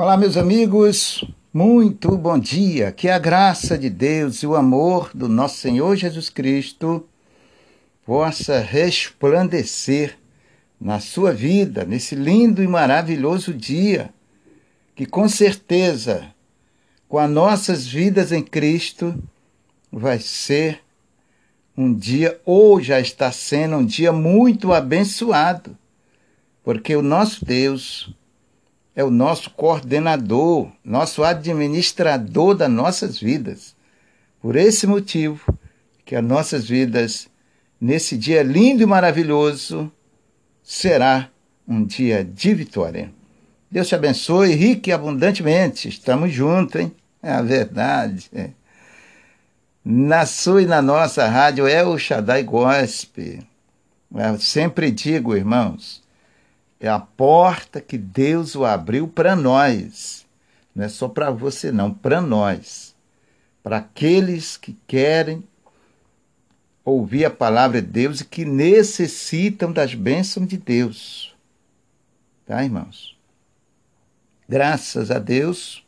Olá, 0.00 0.16
meus 0.16 0.36
amigos, 0.36 1.24
muito 1.52 2.16
bom 2.16 2.38
dia. 2.38 2.92
Que 2.92 3.08
a 3.08 3.18
graça 3.18 3.76
de 3.76 3.90
Deus 3.90 4.44
e 4.44 4.46
o 4.46 4.54
amor 4.54 5.10
do 5.12 5.28
nosso 5.28 5.56
Senhor 5.56 5.96
Jesus 5.96 6.30
Cristo 6.30 7.04
possa 8.06 8.60
resplandecer 8.60 10.16
na 10.80 11.00
sua 11.00 11.32
vida, 11.32 11.84
nesse 11.84 12.14
lindo 12.14 12.62
e 12.62 12.68
maravilhoso 12.68 13.52
dia, 13.52 14.14
que 14.94 15.04
com 15.04 15.28
certeza, 15.28 16.32
com 17.08 17.18
as 17.18 17.28
nossas 17.28 17.84
vidas 17.84 18.30
em 18.30 18.40
Cristo, 18.40 19.20
vai 19.90 20.20
ser 20.20 20.80
um 21.76 21.92
dia, 21.92 22.40
ou 22.44 22.80
já 22.80 23.00
está 23.00 23.32
sendo 23.32 23.78
um 23.78 23.84
dia 23.84 24.12
muito 24.12 24.72
abençoado, 24.72 25.76
porque 26.62 26.94
o 26.94 27.02
nosso 27.02 27.44
Deus 27.44 28.16
é 28.98 29.04
o 29.04 29.12
nosso 29.12 29.50
coordenador, 29.50 30.72
nosso 30.84 31.22
administrador 31.22 32.56
das 32.56 32.68
nossas 32.68 33.16
vidas. 33.16 33.76
Por 34.42 34.56
esse 34.56 34.88
motivo, 34.88 35.56
que 36.04 36.16
as 36.16 36.24
nossas 36.24 36.68
vidas, 36.68 37.28
nesse 37.80 38.16
dia 38.18 38.42
lindo 38.42 38.82
e 38.82 38.86
maravilhoso, 38.86 39.88
será 40.64 41.30
um 41.68 41.84
dia 41.84 42.24
de 42.24 42.52
vitória. 42.52 43.12
Deus 43.70 43.86
te 43.86 43.94
abençoe 43.94 44.56
rique 44.56 44.90
e 44.90 44.92
abundantemente. 44.92 45.88
Estamos 45.88 46.32
juntos, 46.32 46.80
hein? 46.80 46.92
É 47.22 47.30
a 47.30 47.40
verdade. 47.40 48.28
Na 49.84 50.26
sua 50.26 50.62
e 50.62 50.66
na 50.66 50.82
nossa 50.82 51.24
rádio 51.28 51.68
é 51.68 51.84
o 51.84 51.96
Shaddai 51.96 52.42
Gospel. 52.42 53.44
Eu 54.12 54.40
sempre 54.40 54.90
digo, 54.90 55.36
irmãos, 55.36 56.02
é 56.80 56.88
a 56.88 56.98
porta 56.98 57.80
que 57.80 57.98
Deus 57.98 58.54
o 58.54 58.64
abriu 58.64 59.08
para 59.08 59.34
nós. 59.34 60.26
Não 60.74 60.84
é 60.84 60.88
só 60.88 61.08
para 61.08 61.30
você, 61.30 61.72
não, 61.72 61.92
para 61.92 62.20
nós. 62.20 62.94
Para 63.62 63.78
aqueles 63.78 64.56
que 64.56 64.76
querem 64.86 65.42
ouvir 66.84 67.24
a 67.24 67.30
palavra 67.30 67.82
de 67.82 67.88
Deus 67.88 68.20
e 68.20 68.24
que 68.24 68.44
necessitam 68.44 69.72
das 69.72 69.94
bênçãos 69.94 70.46
de 70.46 70.56
Deus. 70.56 71.34
Tá, 72.46 72.62
irmãos? 72.62 73.18
Graças 74.48 75.10
a 75.10 75.18
Deus, 75.18 75.84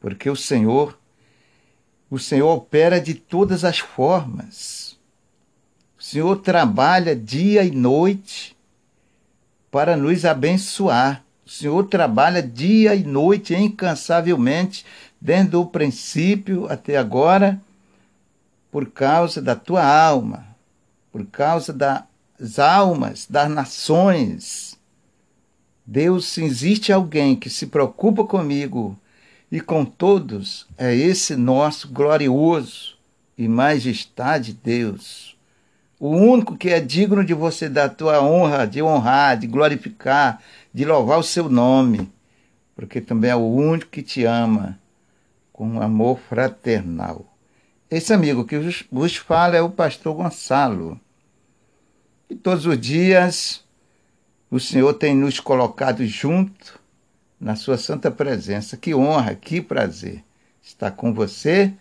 porque 0.00 0.28
o 0.28 0.34
Senhor, 0.34 0.98
o 2.10 2.18
Senhor 2.18 2.50
opera 2.50 3.00
de 3.00 3.14
todas 3.14 3.64
as 3.64 3.78
formas. 3.78 4.98
O 5.98 6.02
Senhor 6.02 6.36
trabalha 6.38 7.14
dia 7.14 7.62
e 7.62 7.70
noite 7.70 8.56
para 9.70 9.96
nos 9.96 10.24
abençoar. 10.24 11.24
O 11.46 11.50
Senhor 11.50 11.84
trabalha 11.84 12.42
dia 12.42 12.94
e 12.94 13.02
noite 13.02 13.54
incansavelmente, 13.54 14.84
desde 15.20 15.56
o 15.56 15.66
princípio 15.66 16.66
até 16.70 16.96
agora, 16.96 17.60
por 18.70 18.90
causa 18.90 19.42
da 19.42 19.56
tua 19.56 19.84
alma, 19.84 20.46
por 21.12 21.26
causa 21.26 21.72
das 21.72 22.58
almas 22.58 23.26
das 23.28 23.50
nações. 23.50 24.78
Deus, 25.84 26.26
se 26.26 26.44
existe 26.44 26.92
alguém 26.92 27.34
que 27.34 27.50
se 27.50 27.66
preocupa 27.66 28.24
comigo 28.24 28.96
e 29.50 29.60
com 29.60 29.84
todos, 29.84 30.66
é 30.78 30.94
esse 30.94 31.34
nosso 31.34 31.88
glorioso 31.88 32.96
e 33.36 33.48
majestade 33.48 34.52
Deus 34.52 35.36
o 36.00 36.08
único 36.08 36.56
que 36.56 36.70
é 36.70 36.80
digno 36.80 37.22
de 37.22 37.34
você 37.34 37.68
dar 37.68 37.90
tua 37.90 38.22
honra, 38.22 38.66
de 38.66 38.82
honrar, 38.82 39.36
de 39.36 39.46
glorificar, 39.46 40.42
de 40.72 40.86
louvar 40.86 41.18
o 41.18 41.22
seu 41.22 41.50
nome, 41.50 42.10
porque 42.74 43.02
também 43.02 43.30
é 43.30 43.36
o 43.36 43.46
único 43.46 43.90
que 43.90 44.02
te 44.02 44.24
ama 44.24 44.80
com 45.52 45.68
um 45.68 45.82
amor 45.82 46.18
fraternal. 46.18 47.26
Esse 47.90 48.14
amigo 48.14 48.46
que 48.46 48.58
vos 48.90 49.16
fala 49.16 49.56
é 49.56 49.60
o 49.60 49.68
pastor 49.68 50.14
Gonçalo. 50.14 50.98
E 52.30 52.34
todos 52.34 52.64
os 52.64 52.80
dias 52.80 53.62
o 54.50 54.58
Senhor 54.58 54.94
tem 54.94 55.14
nos 55.14 55.38
colocado 55.38 56.06
junto 56.06 56.80
na 57.38 57.56
sua 57.56 57.76
santa 57.76 58.10
presença. 58.10 58.76
Que 58.76 58.94
honra, 58.94 59.34
que 59.34 59.60
prazer 59.60 60.24
estar 60.62 60.92
com 60.92 61.12
você 61.12 61.74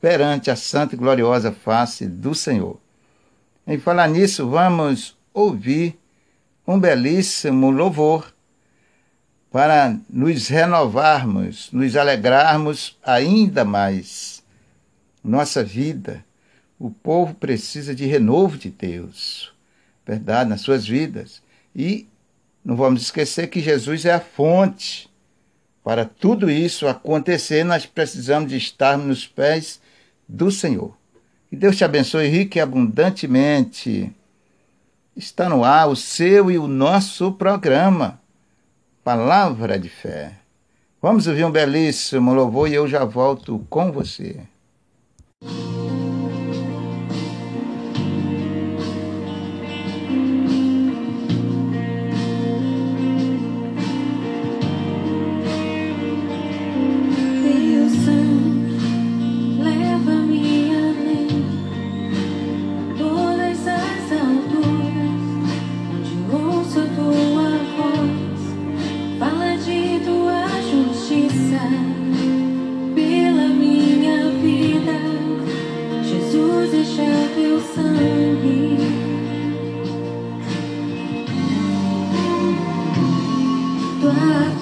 perante 0.00 0.52
a 0.52 0.56
santa 0.56 0.94
e 0.94 0.98
gloriosa 0.98 1.50
face 1.50 2.06
do 2.06 2.32
Senhor. 2.32 2.85
Em 3.66 3.80
falar 3.80 4.08
nisso, 4.08 4.48
vamos 4.48 5.16
ouvir 5.34 5.98
um 6.64 6.78
belíssimo 6.78 7.68
louvor 7.68 8.32
para 9.50 9.98
nos 10.08 10.46
renovarmos, 10.46 11.72
nos 11.72 11.96
alegrarmos 11.96 12.96
ainda 13.02 13.64
mais. 13.64 14.40
Nossa 15.22 15.64
vida, 15.64 16.24
o 16.78 16.90
povo 16.90 17.34
precisa 17.34 17.92
de 17.92 18.06
renovo 18.06 18.56
de 18.56 18.70
Deus, 18.70 19.52
verdade, 20.06 20.48
nas 20.48 20.60
suas 20.60 20.86
vidas. 20.86 21.42
E 21.74 22.06
não 22.64 22.76
vamos 22.76 23.02
esquecer 23.02 23.48
que 23.48 23.60
Jesus 23.60 24.04
é 24.04 24.12
a 24.12 24.20
fonte. 24.20 25.10
Para 25.82 26.04
tudo 26.04 26.48
isso 26.48 26.86
acontecer, 26.86 27.64
nós 27.64 27.84
precisamos 27.84 28.48
de 28.48 28.56
estarmos 28.56 29.06
nos 29.06 29.26
pés 29.26 29.80
do 30.28 30.52
Senhor. 30.52 30.96
Que 31.48 31.56
Deus 31.56 31.76
te 31.76 31.84
abençoe 31.84 32.28
rica 32.28 32.58
e 32.58 32.60
abundantemente. 32.60 34.12
Está 35.16 35.48
no 35.48 35.64
ar 35.64 35.88
o 35.88 35.96
seu 35.96 36.50
e 36.50 36.58
o 36.58 36.66
nosso 36.66 37.32
programa, 37.32 38.20
Palavra 39.02 39.78
de 39.78 39.88
Fé. 39.88 40.34
Vamos 41.00 41.26
ouvir 41.26 41.44
um 41.44 41.50
belíssimo 41.50 42.34
louvor 42.34 42.68
e 42.68 42.74
eu 42.74 42.88
já 42.88 43.04
volto 43.04 43.64
com 43.70 43.92
você. 43.92 44.40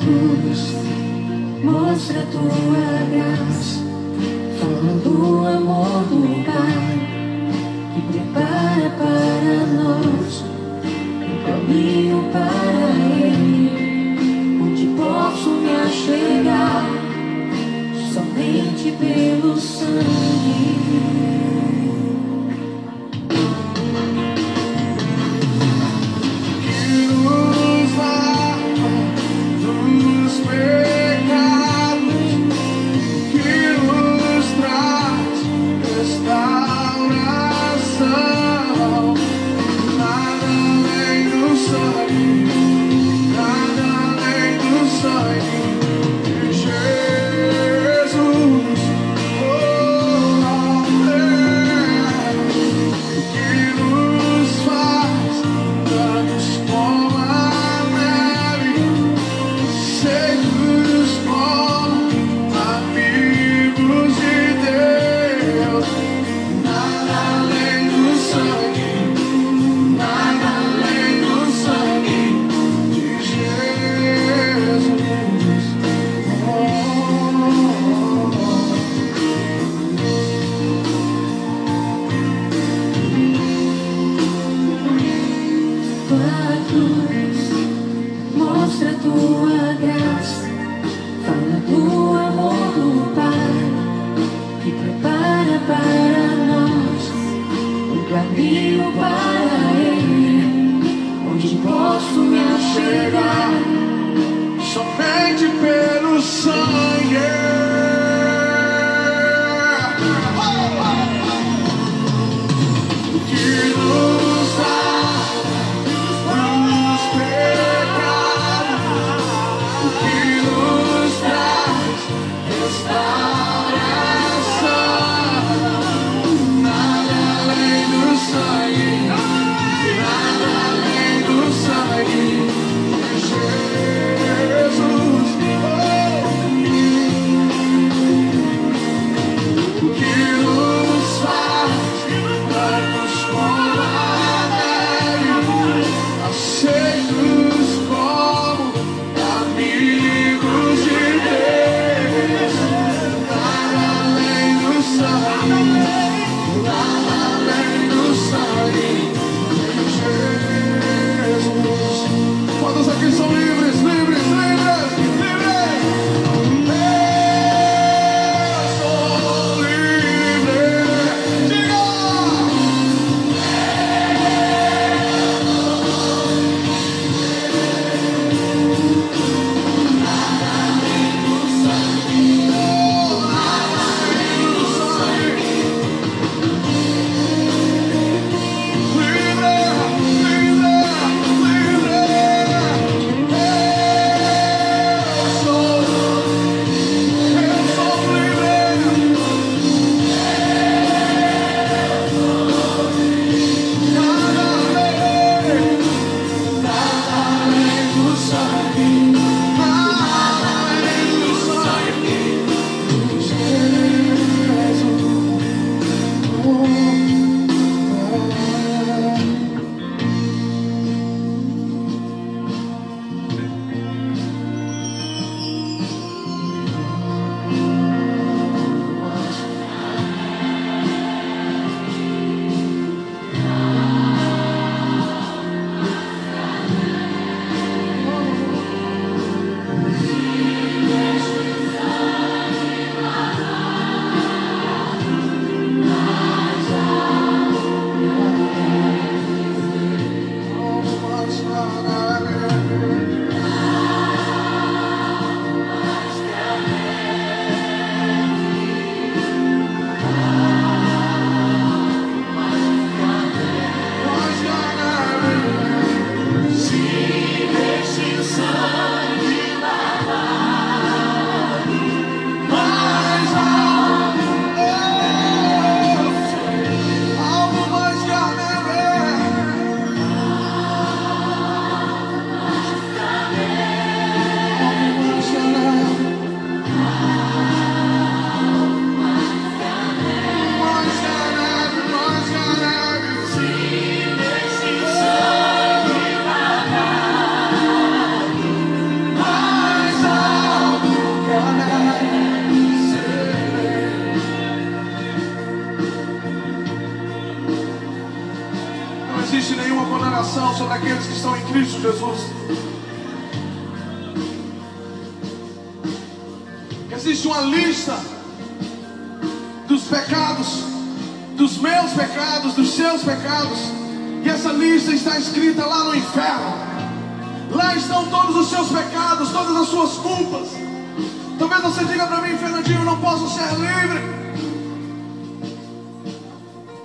cruz, 0.04 0.76
mostra 1.62 2.20
a 2.20 2.26
tua 2.26 3.06
graça, 3.10 3.80
fala 4.60 4.92
do 5.02 5.46
amor 5.46 6.04
do 6.10 6.44
Pai, 6.44 6.92
que 7.94 8.00
prepara 8.12 8.90
para 8.98 9.66
nós 9.66 10.44
um 11.22 11.36
caminho 11.46 12.20
para 12.30 12.88
Ele, 13.24 14.60
onde 14.62 14.86
posso 14.88 15.48
me 15.50 15.70
achegar 15.70 16.84
somente 18.12 18.92
pelo 18.98 19.56
sangue. 19.56 21.43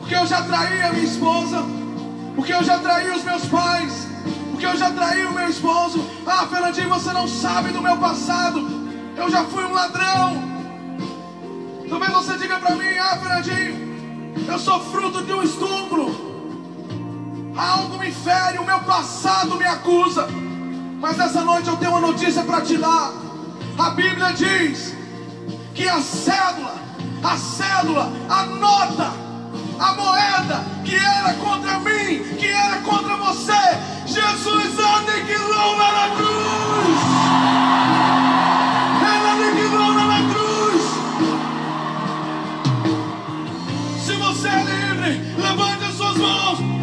porque 0.10 0.24
eu 0.24 0.26
já 0.26 0.42
traí 0.42 0.82
a 0.82 0.92
minha 0.92 1.06
esposa, 1.06 1.64
porque 2.36 2.52
eu 2.52 2.64
já 2.64 2.80
traí 2.80 3.12
os 3.12 3.24
meus 3.24 3.46
pais, 3.46 4.08
porque 4.50 4.66
eu 4.66 4.76
já 4.76 4.90
traí 4.90 5.24
o 5.24 5.34
meu 5.34 5.48
esposo. 5.48 6.04
Ah, 6.26 6.48
Fernandinho, 6.48 6.90
você 6.90 7.14
não 7.14 7.28
sabe 7.28 7.70
do 7.70 7.80
meu 7.80 7.96
passado. 7.96 8.60
Eu 9.16 9.30
já 9.30 9.44
fui 9.44 9.64
um 9.64 9.72
ladrão. 9.72 10.42
Talvez 11.88 12.12
você 12.12 12.38
diga 12.40 12.58
para 12.58 12.76
mim, 12.76 12.98
ah, 12.98 13.18
Fernandinho, 13.18 14.34
eu 14.48 14.58
sou 14.58 14.80
fruto 14.86 15.24
de 15.24 15.32
um 15.32 15.44
estupro. 15.44 16.08
Algo 17.56 18.00
me 18.00 18.12
fere, 18.12 18.58
o 18.58 18.66
meu 18.66 18.80
passado 18.80 19.58
me 19.58 19.66
acusa. 19.66 20.28
Mas 21.00 21.18
nessa 21.18 21.42
noite 21.42 21.70
eu 21.70 21.78
tenho 21.78 21.92
uma 21.92 22.02
notícia 22.02 22.42
para 22.42 22.62
te 22.62 22.78
dar. 22.78 23.14
A 23.78 23.92
Bíblia 23.92 24.34
diz 24.34 24.96
que 25.76 25.88
a 25.88 26.02
cédula, 26.02 26.74
a 27.24 27.38
cédula, 27.38 28.12
a 28.28 28.46
nota 28.48 29.29
a 29.80 29.94
moeda 29.94 30.66
que 30.84 30.96
era 30.96 31.34
contra 31.36 31.80
mim, 31.80 32.24
que 32.38 32.48
era 32.48 32.78
contra 32.82 33.16
você, 33.16 33.54
Jesus 34.06 34.80
aniquilou 34.80 35.78
lá 35.78 35.92
na 35.94 36.16
cruz. 36.16 37.00
Ela 39.02 39.32
aniquilou 39.32 39.94
lá 39.94 40.06
na 40.06 40.22
cruz. 40.34 40.84
Se 44.04 44.14
você 44.14 44.48
é 44.50 44.64
livre, 44.64 45.42
levante 45.42 45.84
as 45.86 45.94
suas 45.96 46.18
mãos. 46.18 46.79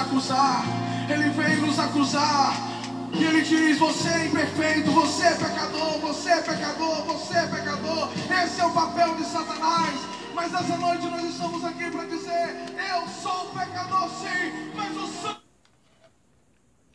Acusar. 0.00 0.64
Ele 1.08 1.30
vem 1.30 1.56
nos 1.56 1.78
acusar. 1.78 2.70
E 3.12 3.24
ele 3.24 3.42
diz: 3.42 3.78
Você 3.78 4.08
é 4.08 4.26
imperfeito, 4.26 4.90
você 4.92 5.24
é 5.24 5.34
pecador, 5.34 5.98
você 6.00 6.30
é 6.30 6.40
pecador, 6.40 7.04
você 7.04 7.36
é 7.36 7.46
pecador. 7.46 8.08
Esse 8.44 8.60
é 8.60 8.66
o 8.66 8.70
papel 8.70 9.14
de 9.16 9.24
Satanás. 9.24 9.94
Mas 10.34 10.54
essa 10.54 10.76
noite 10.76 11.06
nós 11.06 11.24
estamos 11.24 11.64
aqui 11.64 11.90
para 11.90 12.04
dizer: 12.04 12.56
Eu 12.92 13.08
sou 13.08 13.46
pecador, 13.46 14.08
sim, 14.08 14.70
mas 14.74 14.96
o 14.96 15.06
Senhor. 15.06 15.36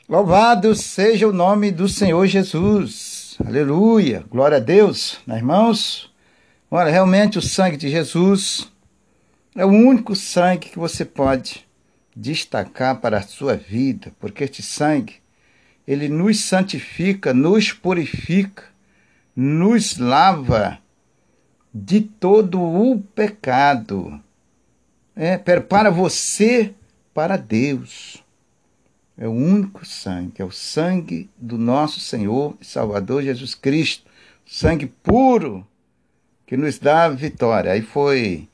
Louvado 0.08 0.76
seja 0.76 1.28
o 1.28 1.34
nome 1.34 1.72
do 1.72 1.90
Senhor 1.90 2.26
Jesus. 2.28 3.36
Aleluia. 3.46 4.24
Glória 4.30 4.58
a 4.58 4.62
Deus, 4.62 5.20
né, 5.28 5.38
irmãos. 5.38 6.14
Olha, 6.72 6.92
realmente 6.92 7.38
o 7.38 7.42
sangue 7.42 7.78
de 7.78 7.90
Jesus 7.90 8.72
é 9.56 9.66
o 9.66 9.70
único 9.70 10.16
sangue 10.16 10.70
que 10.70 10.80
você 10.80 11.04
pode 11.04 11.66
destacar 12.16 13.02
para 13.02 13.18
a 13.18 13.24
sua 13.24 13.56
vida, 13.56 14.14
porque 14.20 14.44
este 14.46 14.64
sangue 14.64 15.16
ele 15.88 16.08
nos 16.08 16.40
santifica, 16.40 17.34
nos 17.34 17.72
purifica, 17.72 18.64
nos 19.36 19.98
lava 19.98 20.80
de 21.74 22.02
todo 22.02 22.62
o 22.62 23.00
pecado. 23.00 24.20
É, 25.16 25.38
prepara 25.38 25.92
você 25.92 26.74
para 27.14 27.38
Deus. 27.38 28.24
É 29.18 29.28
o 29.28 29.32
único 29.32 29.86
sangue, 29.86 30.42
é 30.42 30.44
o 30.44 30.52
sangue 30.52 31.30
do 31.38 31.58
nosso 31.58 32.00
Senhor 32.00 32.58
e 32.60 32.66
Salvador 32.66 33.24
Jesus 33.24 33.56
Cristo, 33.56 34.10
sangue 34.46 34.88
puro 34.88 35.66
que 36.46 36.58
nos 36.58 36.78
dá 36.80 37.06
a 37.06 37.10
vitória. 37.10 37.72
Aí 37.72 37.82
foi 37.82 38.50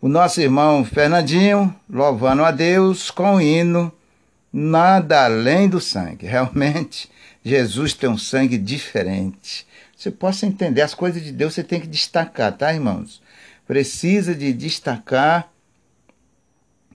o 0.00 0.08
nosso 0.08 0.40
irmão 0.40 0.84
Fernandinho 0.84 1.74
louvando 1.90 2.44
a 2.44 2.50
Deus 2.50 3.10
com 3.10 3.34
o 3.34 3.40
hino 3.40 3.92
Nada 4.52 5.24
além 5.24 5.68
do 5.68 5.80
sangue. 5.80 6.26
Realmente, 6.26 7.10
Jesus 7.44 7.92
tem 7.92 8.08
um 8.08 8.16
sangue 8.16 8.56
diferente. 8.56 9.66
Você 9.96 10.10
possa 10.10 10.46
entender 10.46 10.80
as 10.80 10.94
coisas 10.94 11.22
de 11.22 11.32
Deus, 11.32 11.54
você 11.54 11.62
tem 11.62 11.80
que 11.80 11.86
destacar, 11.86 12.56
tá, 12.56 12.72
irmãos? 12.72 13.20
Precisa 13.66 14.34
de 14.34 14.52
destacar 14.52 15.50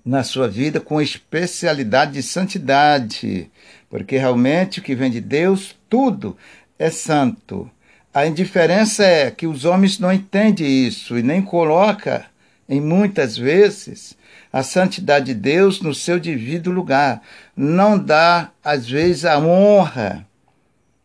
na 0.03 0.23
sua 0.23 0.47
vida 0.47 0.79
com 0.81 0.99
especialidade 0.99 2.13
de 2.13 2.23
santidade, 2.23 3.51
porque 3.89 4.17
realmente 4.17 4.79
o 4.79 4.81
que 4.81 4.95
vem 4.95 5.11
de 5.11 5.21
Deus, 5.21 5.75
tudo 5.87 6.35
é 6.79 6.89
santo. 6.89 7.69
A 8.13 8.25
indiferença 8.25 9.03
é 9.03 9.29
que 9.29 9.45
os 9.45 9.63
homens 9.63 9.99
não 9.99 10.11
entendem 10.11 10.87
isso 10.87 11.17
e 11.17 11.23
nem 11.23 11.41
coloca 11.41 12.25
em 12.67 12.79
muitas 12.81 13.37
vezes 13.37 14.17
a 14.51 14.61
santidade 14.61 15.27
de 15.27 15.33
Deus 15.33 15.81
no 15.81 15.93
seu 15.93 16.19
devido 16.19 16.71
lugar. 16.71 17.21
Não 17.55 17.97
dá, 17.97 18.51
às 18.63 18.87
vezes, 18.87 19.25
a 19.25 19.39
honra 19.39 20.27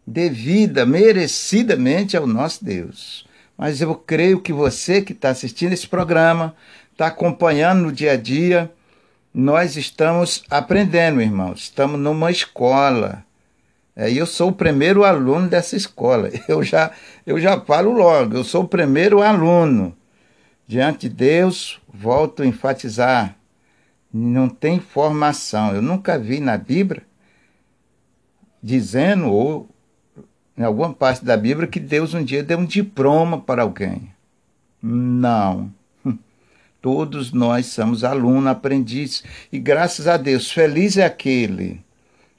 devida, 0.06 0.86
merecidamente 0.86 2.16
ao 2.16 2.26
nosso 2.26 2.64
Deus. 2.64 3.26
Mas 3.56 3.80
eu 3.80 3.94
creio 3.94 4.40
que 4.40 4.52
você 4.52 5.02
que 5.02 5.12
está 5.12 5.30
assistindo 5.30 5.72
esse 5.72 5.86
programa, 5.86 6.54
está 6.92 7.06
acompanhando 7.06 7.82
no 7.82 7.92
dia 7.92 8.12
a 8.12 8.16
dia, 8.16 8.70
nós 9.34 9.76
estamos 9.76 10.44
aprendendo, 10.48 11.20
irmãos. 11.20 11.60
Estamos 11.60 11.98
numa 11.98 12.30
escola. 12.30 13.24
É, 13.96 14.12
eu 14.12 14.26
sou 14.26 14.50
o 14.50 14.54
primeiro 14.54 15.04
aluno 15.04 15.48
dessa 15.48 15.76
escola. 15.76 16.30
Eu 16.48 16.62
já, 16.62 16.92
eu 17.26 17.40
já 17.40 17.60
falo 17.60 17.90
logo, 17.90 18.36
eu 18.36 18.44
sou 18.44 18.62
o 18.62 18.68
primeiro 18.68 19.20
aluno. 19.20 19.96
Diante 20.68 21.08
de 21.08 21.14
Deus, 21.14 21.80
volto 21.88 22.42
a 22.42 22.46
enfatizar: 22.46 23.34
não 24.12 24.50
tem 24.50 24.78
formação. 24.78 25.74
Eu 25.74 25.80
nunca 25.80 26.18
vi 26.18 26.40
na 26.40 26.58
Bíblia 26.58 27.02
dizendo, 28.62 29.32
ou 29.32 29.66
em 30.58 30.62
alguma 30.62 30.92
parte 30.92 31.24
da 31.24 31.38
Bíblia, 31.38 31.66
que 31.66 31.80
Deus 31.80 32.12
um 32.12 32.22
dia 32.22 32.42
deu 32.42 32.58
um 32.58 32.66
diploma 32.66 33.40
para 33.40 33.62
alguém. 33.62 34.12
Não. 34.82 35.72
Todos 36.82 37.32
nós 37.32 37.64
somos 37.66 38.04
alunos, 38.04 38.50
aprendizes, 38.50 39.24
e 39.50 39.58
graças 39.58 40.06
a 40.06 40.18
Deus, 40.18 40.50
feliz 40.50 40.98
é 40.98 41.04
aquele, 41.06 41.80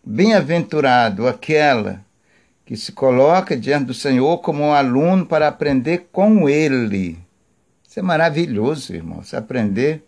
bem-aventurado 0.04 1.28
aquela 1.28 2.06
que 2.64 2.78
se 2.78 2.92
coloca 2.92 3.58
diante 3.58 3.86
do 3.86 3.94
Senhor 3.96 4.38
como 4.38 4.62
um 4.62 4.72
aluno 4.72 5.26
para 5.26 5.48
aprender 5.48 6.10
com 6.12 6.48
Ele. 6.48 7.18
Isso 7.90 8.00
é 8.00 8.04
maravilhoso, 8.04 8.94
irmão, 8.94 9.24
se 9.24 9.36
aprender 9.36 10.04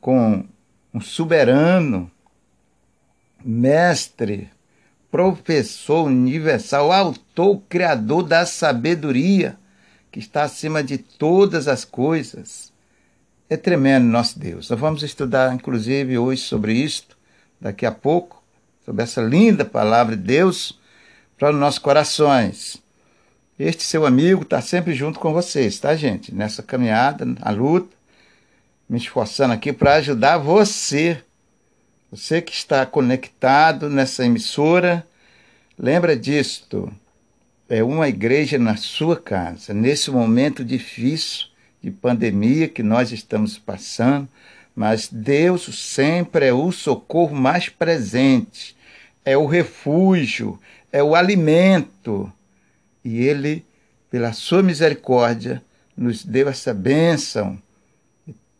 com 0.00 0.44
um 0.92 1.00
soberano, 1.00 2.10
mestre, 3.44 4.50
professor 5.08 6.06
universal, 6.06 6.90
autor, 6.90 7.62
criador 7.68 8.24
da 8.24 8.44
sabedoria, 8.44 9.56
que 10.10 10.18
está 10.18 10.42
acima 10.42 10.82
de 10.82 10.98
todas 10.98 11.68
as 11.68 11.84
coisas 11.84 12.72
é 13.48 13.56
tremendo 13.56 14.06
nosso 14.06 14.36
Deus. 14.36 14.68
Nós 14.68 14.80
vamos 14.80 15.04
estudar, 15.04 15.54
inclusive, 15.54 16.18
hoje 16.18 16.42
sobre 16.42 16.72
isto, 16.72 17.16
daqui 17.60 17.86
a 17.86 17.92
pouco, 17.92 18.42
sobre 18.84 19.04
essa 19.04 19.22
linda 19.22 19.64
palavra 19.64 20.16
de 20.16 20.22
Deus 20.24 20.80
para 21.38 21.50
os 21.50 21.56
nossos 21.56 21.78
corações. 21.78 22.81
Este 23.64 23.84
seu 23.84 24.04
amigo 24.04 24.42
está 24.42 24.60
sempre 24.60 24.92
junto 24.92 25.20
com 25.20 25.32
vocês, 25.32 25.78
tá, 25.78 25.94
gente? 25.94 26.34
Nessa 26.34 26.64
caminhada, 26.64 27.24
na 27.24 27.48
luta, 27.52 27.94
me 28.88 28.98
esforçando 28.98 29.54
aqui 29.54 29.72
para 29.72 29.94
ajudar 29.94 30.36
você. 30.38 31.22
Você 32.10 32.42
que 32.42 32.52
está 32.52 32.84
conectado 32.84 33.88
nessa 33.88 34.26
emissora, 34.26 35.06
lembra 35.78 36.16
disto. 36.16 36.92
É 37.68 37.84
uma 37.84 38.08
igreja 38.08 38.58
na 38.58 38.74
sua 38.74 39.16
casa, 39.16 39.72
nesse 39.72 40.10
momento 40.10 40.64
difícil 40.64 41.46
de 41.80 41.92
pandemia 41.92 42.66
que 42.66 42.82
nós 42.82 43.12
estamos 43.12 43.58
passando, 43.58 44.28
mas 44.74 45.06
Deus 45.06 45.66
sempre 45.78 46.46
é 46.46 46.52
o 46.52 46.72
socorro 46.72 47.36
mais 47.36 47.68
presente, 47.68 48.76
é 49.24 49.36
o 49.36 49.46
refúgio, 49.46 50.58
é 50.90 51.00
o 51.00 51.14
alimento. 51.14 52.30
E 53.04 53.22
Ele, 53.26 53.64
pela 54.10 54.32
sua 54.32 54.62
misericórdia, 54.62 55.62
nos 55.96 56.24
deu 56.24 56.48
essa 56.48 56.72
bênção, 56.72 57.58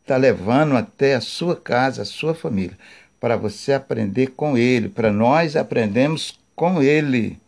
está 0.00 0.16
levando 0.16 0.76
até 0.76 1.14
a 1.14 1.20
sua 1.20 1.56
casa, 1.56 2.02
a 2.02 2.06
sua 2.06 2.34
família, 2.34 2.76
para 3.20 3.36
você 3.36 3.72
aprender 3.72 4.28
com 4.28 4.58
Ele, 4.58 4.88
para 4.88 5.12
nós 5.12 5.56
aprendemos 5.56 6.38
com 6.54 6.82
Ele, 6.82 7.38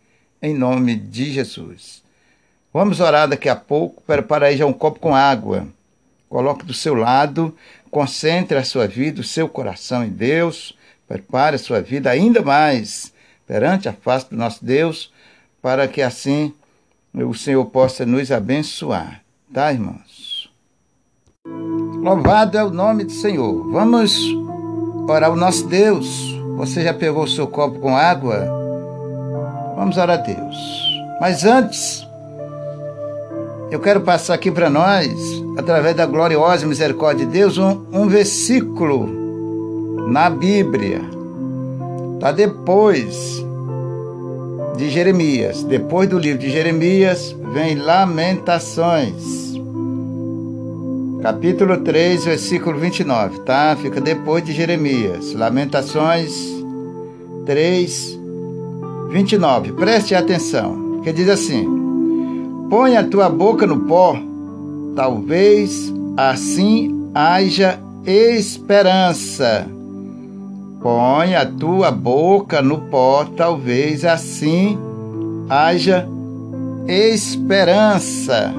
em 0.41 0.53
nome 0.53 0.95
de 0.95 1.31
Jesus. 1.31 2.03
Vamos 2.73 2.99
orar 2.99 3.27
daqui 3.27 3.47
a 3.47 3.55
pouco. 3.55 4.03
Prepara 4.03 4.47
aí 4.47 4.57
já 4.57 4.65
um 4.65 4.73
copo 4.73 4.99
com 4.99 5.15
água. 5.15 5.65
Coloque 6.27 6.65
do 6.65 6.73
seu 6.73 6.93
lado. 6.93 7.55
Concentre 7.89 8.57
a 8.57 8.65
sua 8.65 8.85
vida, 8.85 9.21
o 9.21 9.23
seu 9.23 9.47
coração 9.47 10.03
em 10.03 10.09
Deus. 10.09 10.77
Prepare 11.07 11.55
a 11.55 11.59
sua 11.59 11.81
vida 11.81 12.09
ainda 12.09 12.41
mais 12.41 13.13
perante 13.47 13.87
a 13.87 13.93
face 13.93 14.29
do 14.29 14.35
nosso 14.35 14.65
Deus, 14.65 15.09
para 15.61 15.87
que 15.87 16.01
assim 16.01 16.53
o 17.23 17.33
Senhor 17.33 17.65
possa 17.65 18.05
nos 18.05 18.31
abençoar. 18.31 19.21
Tá, 19.53 19.71
irmãos? 19.71 20.49
Louvado 22.01 22.57
é 22.57 22.63
o 22.63 22.69
nome 22.69 23.05
do 23.05 23.11
Senhor. 23.11 23.71
Vamos 23.71 24.19
orar 25.07 25.31
o 25.31 25.35
nosso 25.35 25.65
Deus. 25.67 26.07
Você 26.57 26.83
já 26.83 26.93
pegou 26.93 27.23
o 27.23 27.27
seu 27.27 27.47
copo 27.47 27.79
com 27.79 27.95
água? 27.95 28.45
Vamos 29.75 29.97
orar 29.97 30.19
a 30.19 30.21
Deus. 30.21 30.55
Mas 31.21 31.45
antes, 31.45 32.05
eu 33.71 33.79
quero 33.79 34.01
passar 34.01 34.33
aqui 34.33 34.51
para 34.51 34.69
nós, 34.69 35.11
através 35.57 35.95
da 35.95 36.05
gloriosa 36.05 36.67
misericórdia 36.67 37.25
de 37.25 37.31
Deus, 37.31 37.57
um, 37.57 37.85
um 37.91 38.07
versículo 38.07 39.07
na 40.09 40.29
Bíblia. 40.29 41.01
Está 42.15 42.31
depois 42.31 43.44
de 44.75 44.89
Jeremias. 44.89 45.63
Depois 45.63 46.09
do 46.09 46.19
livro 46.19 46.39
de 46.39 46.49
Jeremias, 46.49 47.35
vem 47.53 47.75
Lamentações. 47.75 49.53
Capítulo 51.21 51.77
3, 51.77 52.25
versículo 52.25 52.79
29, 52.79 53.39
tá? 53.39 53.75
Fica 53.81 53.99
depois 53.99 54.43
de 54.43 54.53
Jeremias. 54.53 55.33
Lamentações 55.33 56.31
3, 57.45 58.19
29. 59.09 59.71
Preste 59.73 60.13
atenção, 60.13 61.01
que 61.03 61.11
diz 61.11 61.29
assim: 61.29 61.65
Põe 62.69 62.97
a 62.97 63.03
tua 63.03 63.29
boca 63.29 63.65
no 63.65 63.81
pó, 63.81 64.17
talvez 64.95 65.91
assim 66.15 67.09
haja 67.13 67.79
esperança. 68.05 69.74
Põe 70.85 71.33
a 71.33 71.43
tua 71.43 71.89
boca 71.89 72.61
no 72.61 72.77
pó, 72.77 73.25
talvez 73.35 74.05
assim 74.05 74.77
haja 75.49 76.07
esperança. 76.87 78.53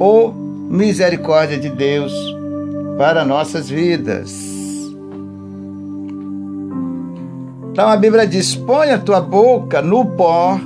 Ou 0.00 0.32
misericórdia 0.32 1.56
de 1.56 1.68
Deus 1.70 2.12
para 2.98 3.24
nossas 3.24 3.70
vidas. 3.70 4.32
Então 7.70 7.88
a 7.88 7.96
Bíblia 7.96 8.26
diz: 8.26 8.56
põe 8.56 8.90
a 8.90 8.98
tua 8.98 9.20
boca 9.20 9.80
no 9.80 10.04
pó, 10.04 10.58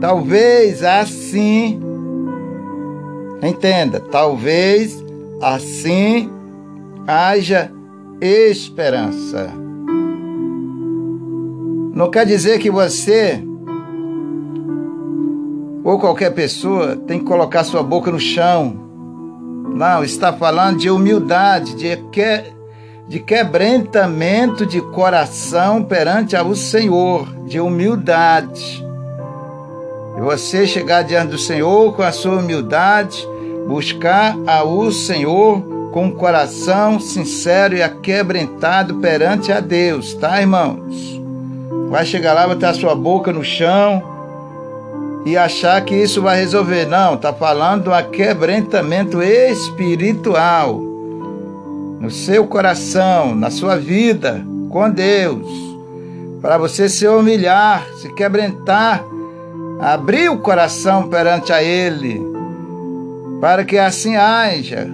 talvez 0.00 0.82
assim, 0.82 1.78
entenda, 3.42 4.00
talvez 4.00 5.04
assim 5.42 6.30
haja 7.06 7.70
esperança. 8.22 9.65
Não 11.96 12.10
quer 12.10 12.26
dizer 12.26 12.58
que 12.58 12.70
você 12.70 13.42
ou 15.82 15.98
qualquer 15.98 16.30
pessoa 16.34 16.94
tem 16.94 17.18
que 17.18 17.24
colocar 17.24 17.64
sua 17.64 17.82
boca 17.82 18.10
no 18.10 18.20
chão. 18.20 18.76
Não, 19.74 20.04
está 20.04 20.30
falando 20.30 20.76
de 20.76 20.90
humildade, 20.90 21.74
de, 21.74 21.96
que, 22.12 22.52
de 23.08 23.18
quebrantamento 23.18 24.66
de 24.66 24.82
coração 24.82 25.82
perante 25.82 26.36
ao 26.36 26.54
Senhor, 26.54 27.34
de 27.46 27.58
humildade. 27.58 28.84
E 30.18 30.20
você 30.20 30.66
chegar 30.66 31.00
diante 31.00 31.30
do 31.30 31.38
Senhor 31.38 31.96
com 31.96 32.02
a 32.02 32.12
sua 32.12 32.40
humildade, 32.40 33.26
buscar 33.66 34.36
ao 34.46 34.92
Senhor 34.92 35.62
com 35.94 36.08
o 36.08 36.12
coração 36.12 37.00
sincero 37.00 37.74
e 37.74 37.82
aquebrantado 37.82 38.96
perante 38.96 39.50
a 39.50 39.60
Deus, 39.60 40.12
tá, 40.12 40.38
irmãos? 40.42 41.15
Vai 41.88 42.04
chegar 42.04 42.32
lá, 42.32 42.46
botar 42.46 42.74
sua 42.74 42.94
boca 42.94 43.32
no 43.32 43.44
chão 43.44 44.02
e 45.24 45.36
achar 45.36 45.80
que 45.84 45.94
isso 45.94 46.22
vai 46.22 46.38
resolver. 46.38 46.86
Não, 46.86 47.16
tá 47.16 47.32
falando 47.32 47.84
do 47.84 47.94
aquebrantamento 47.94 49.22
espiritual 49.22 50.80
no 52.00 52.10
seu 52.10 52.46
coração, 52.46 53.34
na 53.34 53.50
sua 53.50 53.76
vida 53.76 54.44
com 54.70 54.90
Deus, 54.90 55.46
para 56.42 56.58
você 56.58 56.88
se 56.88 57.06
humilhar, 57.08 57.86
se 58.00 58.12
quebrantar, 58.14 59.04
abrir 59.80 60.28
o 60.28 60.38
coração 60.38 61.08
perante 61.08 61.52
a 61.52 61.62
Ele, 61.62 62.22
para 63.40 63.64
que 63.64 63.78
assim 63.78 64.16
haja 64.16 64.86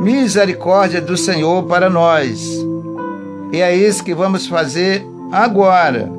misericórdia 0.00 1.00
do 1.00 1.16
Senhor 1.16 1.64
para 1.64 1.88
nós. 1.88 2.50
E 3.52 3.60
é 3.60 3.74
isso 3.74 4.04
que 4.04 4.14
vamos 4.14 4.46
fazer 4.46 5.06
agora. 5.32 6.10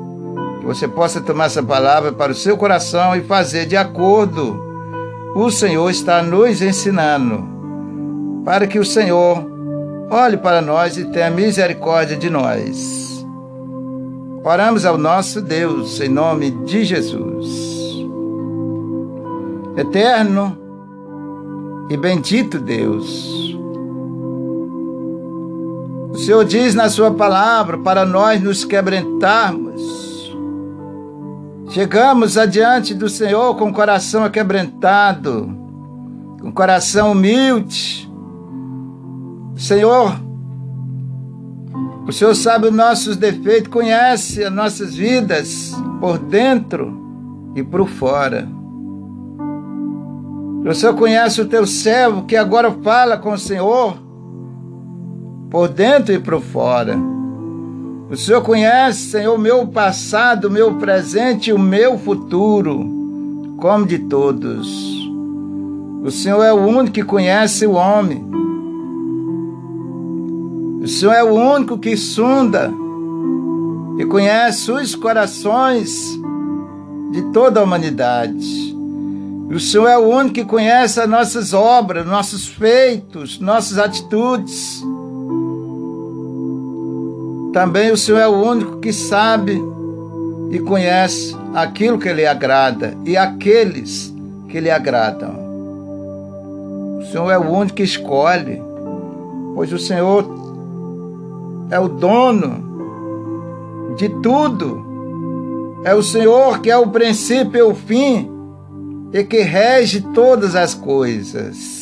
Que 0.60 0.66
você 0.66 0.88
possa 0.88 1.20
tomar 1.20 1.46
essa 1.46 1.62
palavra 1.62 2.12
para 2.12 2.32
o 2.32 2.34
seu 2.34 2.56
coração 2.56 3.14
e 3.14 3.22
fazer 3.22 3.66
de 3.66 3.76
acordo. 3.76 4.60
O 5.34 5.50
Senhor 5.50 5.88
está 5.90 6.22
nos 6.22 6.60
ensinando 6.62 7.46
para 8.44 8.66
que 8.66 8.78
o 8.78 8.84
Senhor 8.84 9.46
olhe 10.10 10.36
para 10.36 10.60
nós 10.62 10.96
e 10.96 11.04
tenha 11.04 11.30
misericórdia 11.30 12.16
de 12.16 12.30
nós. 12.30 13.26
Oramos 14.42 14.86
ao 14.86 14.96
nosso 14.96 15.42
Deus 15.42 16.00
em 16.00 16.08
nome 16.08 16.50
de 16.50 16.84
Jesus. 16.84 17.68
Eterno 19.76 20.56
e 21.90 21.96
bendito 21.96 22.58
Deus, 22.58 23.57
o 26.18 26.20
Senhor 26.20 26.44
diz 26.44 26.74
na 26.74 26.90
Sua 26.90 27.12
palavra 27.12 27.78
para 27.78 28.04
nós 28.04 28.42
nos 28.42 28.64
quebrantarmos. 28.64 30.36
Chegamos 31.68 32.36
adiante 32.36 32.92
do 32.92 33.08
Senhor 33.08 33.54
com 33.54 33.68
o 33.68 33.72
coração 33.72 34.24
aquebrantado, 34.24 35.48
com 36.40 36.48
o 36.48 36.52
coração 36.52 37.12
humilde. 37.12 38.10
Senhor, 39.56 40.20
o 42.04 42.12
Senhor 42.12 42.34
sabe 42.34 42.66
os 42.66 42.74
nossos 42.74 43.16
defeitos, 43.16 43.72
conhece 43.72 44.42
as 44.42 44.52
nossas 44.52 44.96
vidas 44.96 45.72
por 46.00 46.18
dentro 46.18 47.52
e 47.54 47.62
por 47.62 47.88
fora. 47.88 48.48
O 50.68 50.74
Senhor 50.74 50.96
conhece 50.96 51.40
o 51.40 51.46
teu 51.46 51.64
servo 51.64 52.24
que 52.24 52.34
agora 52.34 52.72
fala 52.82 53.16
com 53.16 53.34
o 53.34 53.38
Senhor 53.38 54.07
por 55.50 55.68
dentro 55.68 56.14
e 56.14 56.18
por 56.18 56.40
fora. 56.40 56.96
O 58.10 58.16
Senhor 58.16 58.42
conhece, 58.42 59.10
Senhor, 59.10 59.34
o 59.34 59.38
meu 59.38 59.66
passado, 59.66 60.46
o 60.46 60.50
meu 60.50 60.74
presente 60.76 61.50
e 61.50 61.52
o 61.52 61.58
meu 61.58 61.98
futuro, 61.98 63.54
como 63.58 63.86
de 63.86 63.98
todos. 63.98 64.98
O 66.02 66.10
Senhor 66.10 66.42
é 66.42 66.52
o 66.52 66.56
único 66.56 66.94
que 66.94 67.02
conhece 67.02 67.66
o 67.66 67.72
homem. 67.72 68.24
O 70.82 70.86
Senhor 70.86 71.12
é 71.12 71.22
o 71.22 71.34
único 71.34 71.76
que 71.76 71.96
sonda 71.96 72.72
e 73.98 74.06
conhece 74.06 74.70
os 74.70 74.94
corações 74.94 76.18
de 77.10 77.22
toda 77.32 77.60
a 77.60 77.62
humanidade. 77.62 78.74
O 79.50 79.58
Senhor 79.58 79.86
é 79.88 79.98
o 79.98 80.08
único 80.08 80.34
que 80.34 80.44
conhece 80.44 81.00
as 81.00 81.08
nossas 81.08 81.52
obras, 81.52 82.06
nossos 82.06 82.46
feitos, 82.46 83.38
nossas 83.40 83.76
atitudes. 83.78 84.82
Também 87.52 87.90
o 87.90 87.96
Senhor 87.96 88.18
é 88.18 88.28
o 88.28 88.42
único 88.42 88.78
que 88.78 88.92
sabe 88.92 89.62
e 90.50 90.58
conhece 90.58 91.36
aquilo 91.54 91.98
que 91.98 92.12
lhe 92.12 92.26
agrada 92.26 92.94
e 93.04 93.16
aqueles 93.16 94.14
que 94.48 94.60
lhe 94.60 94.70
agradam. 94.70 95.48
O 96.98 97.02
Senhor 97.10 97.30
é 97.30 97.38
o 97.38 97.50
único 97.50 97.76
que 97.76 97.82
escolhe, 97.82 98.62
pois 99.54 99.72
o 99.72 99.78
Senhor 99.78 100.24
é 101.70 101.78
o 101.78 101.88
dono 101.88 103.94
de 103.96 104.08
tudo. 104.22 104.86
É 105.84 105.94
o 105.94 106.02
Senhor 106.02 106.60
que 106.60 106.70
é 106.70 106.76
o 106.76 106.88
princípio 106.88 107.58
e 107.58 107.62
o 107.62 107.74
fim 107.74 108.30
e 109.12 109.24
que 109.24 109.40
rege 109.40 110.02
todas 110.12 110.54
as 110.54 110.74
coisas 110.74 111.77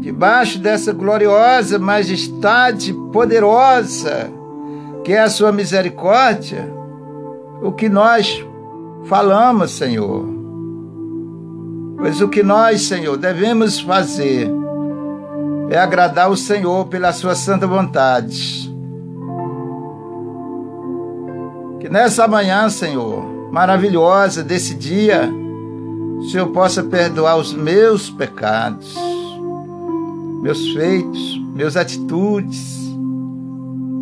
debaixo 0.00 0.58
dessa 0.58 0.92
gloriosa 0.92 1.78
majestade 1.78 2.92
poderosa, 3.12 4.30
que 5.04 5.12
é 5.12 5.20
a 5.20 5.28
sua 5.28 5.52
misericórdia, 5.52 6.72
o 7.62 7.70
que 7.70 7.88
nós 7.88 8.44
falamos, 9.04 9.72
Senhor. 9.72 10.26
Pois 11.98 12.20
o 12.22 12.28
que 12.28 12.42
nós, 12.42 12.82
Senhor, 12.82 13.16
devemos 13.18 13.78
fazer 13.78 14.50
é 15.68 15.78
agradar 15.78 16.30
o 16.30 16.36
Senhor 16.36 16.86
pela 16.86 17.12
sua 17.12 17.34
santa 17.34 17.66
vontade. 17.66 18.68
Que 21.78 21.88
nessa 21.88 22.26
manhã, 22.26 22.68
Senhor, 22.70 23.22
maravilhosa 23.52 24.42
desse 24.42 24.74
dia, 24.74 25.30
o 26.18 26.24
Senhor 26.24 26.48
possa 26.48 26.82
perdoar 26.82 27.36
os 27.36 27.52
meus 27.52 28.08
pecados 28.08 28.96
meus 30.40 30.72
feitos, 30.72 31.38
meus 31.54 31.76
atitudes, 31.76 32.80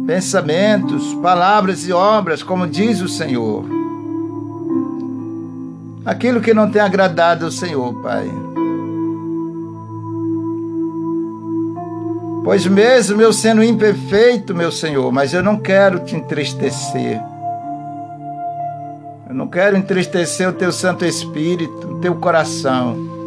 pensamentos, 0.07 1.15
palavras 1.15 1.87
e 1.87 1.93
obras, 1.93 2.43
como 2.43 2.67
diz 2.67 3.01
o 3.01 3.09
Senhor. 3.09 3.65
Aquilo 6.05 6.41
que 6.41 6.55
não 6.55 6.71
tem 6.71 6.81
agradado 6.81 7.45
ao 7.45 7.51
Senhor, 7.51 8.01
Pai. 8.01 8.31
Pois 12.45 12.67
mesmo 12.67 13.21
eu 13.21 13.33
sendo 13.33 13.63
imperfeito, 13.63 14.55
meu 14.55 14.73
Senhor, 14.73 15.13
mas 15.13 15.35
eu 15.35 15.43
não 15.43 15.59
quero 15.59 16.01
te 16.01 16.17
entristecer. 16.17 17.21
Eu 19.29 19.35
não 19.35 19.49
quero 19.49 19.77
entristecer 19.77 20.49
o 20.49 20.55
teu 20.55 20.73
Santo 20.73 21.05
Espírito, 21.05 21.87
o 21.89 21.99
teu 21.99 22.15
coração. 22.15 23.18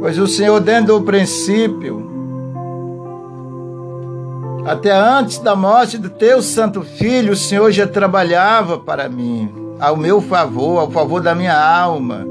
Pois 0.00 0.18
o 0.18 0.26
Senhor, 0.26 0.58
dentro 0.60 0.98
do 0.98 1.02
princípio, 1.02 2.10
até 4.64 4.90
antes 4.90 5.38
da 5.38 5.54
morte 5.54 5.98
do 5.98 6.08
teu 6.08 6.40
santo 6.40 6.80
filho, 6.80 7.34
o 7.34 7.36
Senhor 7.36 7.70
já 7.70 7.86
trabalhava 7.86 8.78
para 8.78 9.10
mim, 9.10 9.52
ao 9.78 9.98
meu 9.98 10.22
favor, 10.22 10.78
ao 10.78 10.90
favor 10.90 11.20
da 11.20 11.34
minha 11.34 11.54
alma. 11.54 12.26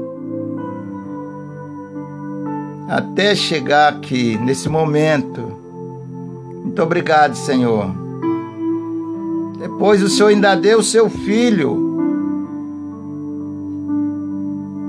Até 2.88 3.36
chegar 3.36 3.92
aqui, 3.92 4.36
nesse 4.38 4.68
momento. 4.68 5.40
Muito 6.64 6.82
obrigado, 6.82 7.36
Senhor. 7.36 7.86
Depois 9.60 10.02
o 10.02 10.08
Senhor 10.08 10.28
ainda 10.28 10.56
deu 10.56 10.80
o 10.80 10.82
seu 10.82 11.08
filho 11.08 11.88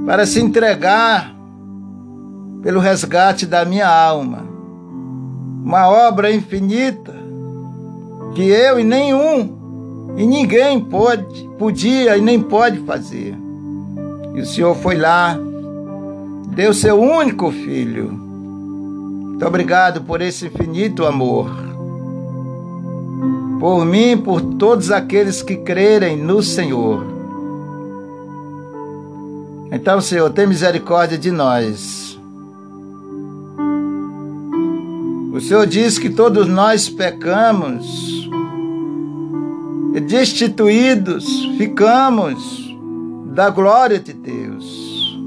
para 0.06 0.26
se 0.26 0.42
entregar 0.42 1.41
pelo 2.62 2.80
resgate 2.80 3.46
da 3.46 3.66
minha 3.66 3.88
alma. 3.88 4.46
Uma 5.64 5.88
obra 5.90 6.32
infinita 6.32 7.14
que 8.34 8.44
eu 8.44 8.80
e 8.80 8.84
nenhum 8.84 9.62
e 10.18 10.26
ninguém 10.26 10.80
pode, 10.80 11.50
podia 11.58 12.18
e 12.18 12.22
nem 12.22 12.42
pode 12.42 12.80
fazer. 12.80 13.36
E 14.34 14.42
o 14.42 14.46
Senhor 14.46 14.76
foi 14.76 14.98
lá, 14.98 15.38
deu 16.48 16.74
seu 16.74 17.00
único 17.00 17.52
filho. 17.52 18.12
Muito 18.12 19.46
obrigado 19.46 20.02
por 20.02 20.22
esse 20.22 20.48
infinito 20.48 21.06
amor. 21.06 21.50
Por 23.60 23.86
mim, 23.86 24.18
por 24.18 24.42
todos 24.42 24.92
aqueles 24.92 25.42
que 25.42 25.58
crerem 25.58 26.18
no 26.18 26.42
Senhor. 26.42 27.06
Então, 29.72 30.02
Senhor, 30.02 30.30
tem 30.32 30.46
misericórdia 30.46 31.18
de 31.18 31.32
nós. 31.32 32.11
O 35.32 35.40
Senhor 35.40 35.66
diz 35.66 35.98
que 35.98 36.10
todos 36.10 36.46
nós 36.46 36.90
pecamos 36.90 38.30
e 39.94 40.00
destituídos 40.02 41.26
ficamos 41.58 42.76
da 43.28 43.50
glória 43.50 43.98
de 43.98 44.12
Deus. 44.12 45.18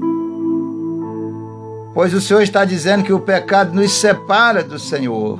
Pois 1.95 2.13
o 2.13 2.21
Senhor 2.21 2.43
está 2.43 2.63
dizendo 2.63 3.03
que 3.03 3.13
o 3.13 3.19
pecado 3.19 3.73
nos 3.73 3.93
separa 3.93 4.63
do 4.63 4.77
Senhor. 4.77 5.39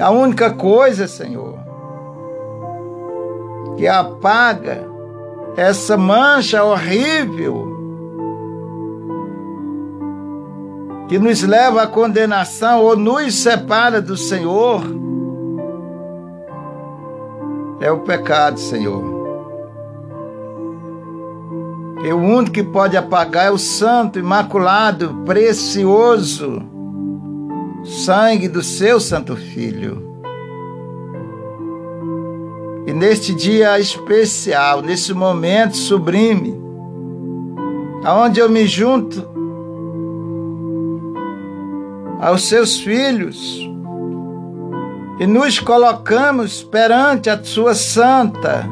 A 0.00 0.10
única 0.10 0.50
coisa, 0.50 1.06
Senhor, 1.06 1.56
que 3.76 3.86
apaga 3.86 4.88
essa 5.56 5.96
mancha 5.96 6.64
horrível 6.64 7.73
que 11.08 11.18
nos 11.18 11.42
leva 11.42 11.82
à 11.82 11.86
condenação 11.86 12.82
ou 12.82 12.96
nos 12.96 13.34
separa 13.34 14.00
do 14.00 14.16
Senhor 14.16 14.82
é 17.80 17.90
o 17.90 18.00
pecado, 18.00 18.58
Senhor. 18.58 19.12
E 22.02 22.12
o 22.12 22.18
único 22.18 22.52
que 22.52 22.62
pode 22.62 22.96
apagar 22.96 23.46
é 23.46 23.50
o 23.50 23.58
santo, 23.58 24.18
imaculado, 24.18 25.22
precioso 25.26 26.62
sangue 27.84 28.48
do 28.48 28.62
seu 28.62 28.98
Santo 28.98 29.36
Filho. 29.36 30.02
E 32.86 32.92
neste 32.92 33.34
dia 33.34 33.78
especial, 33.78 34.82
nesse 34.82 35.12
momento 35.12 35.76
sublime, 35.76 36.58
aonde 38.04 38.40
eu 38.40 38.48
me 38.48 38.66
junto 38.66 39.33
aos 42.24 42.44
seus 42.48 42.80
filhos 42.80 43.60
e 45.20 45.26
nos 45.26 45.60
colocamos 45.60 46.62
perante 46.62 47.28
a 47.28 47.44
sua 47.44 47.74
santa 47.74 48.66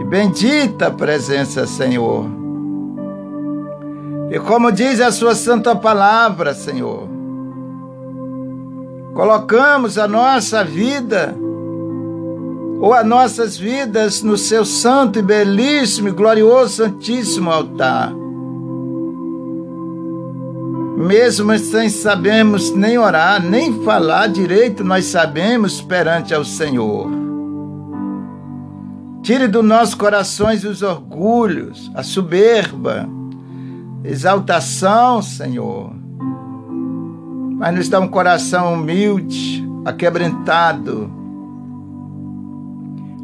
e 0.00 0.04
bendita 0.04 0.90
presença, 0.90 1.64
Senhor. 1.64 2.26
E 4.32 4.40
como 4.40 4.72
diz 4.72 5.00
a 5.00 5.12
sua 5.12 5.36
santa 5.36 5.76
palavra, 5.76 6.54
Senhor, 6.54 7.06
colocamos 9.14 9.96
a 9.96 10.08
nossa 10.08 10.64
vida 10.64 11.36
ou 12.80 12.92
as 12.92 13.06
nossas 13.06 13.56
vidas 13.56 14.24
no 14.24 14.36
seu 14.36 14.64
santo 14.64 15.20
e 15.20 15.22
belíssimo 15.22 16.08
e 16.08 16.10
glorioso 16.10 16.82
santíssimo 16.82 17.48
altar. 17.48 18.23
Mesmo 21.04 21.58
sem 21.58 21.90
sabermos 21.90 22.74
nem 22.74 22.96
orar, 22.96 23.42
nem 23.42 23.82
falar 23.84 24.26
direito, 24.26 24.82
nós 24.82 25.04
sabemos 25.04 25.82
perante 25.82 26.32
ao 26.32 26.46
Senhor. 26.46 27.10
Tire 29.22 29.46
dos 29.46 29.62
nossos 29.62 29.94
corações 29.94 30.64
os 30.64 30.80
orgulhos, 30.80 31.92
a 31.94 32.02
soberba, 32.02 33.06
exaltação, 34.02 35.20
Senhor. 35.20 35.92
Mas 37.58 37.74
nos 37.74 37.88
dá 37.90 38.00
um 38.00 38.08
coração 38.08 38.72
humilde, 38.72 39.62
aquebrantado, 39.84 41.12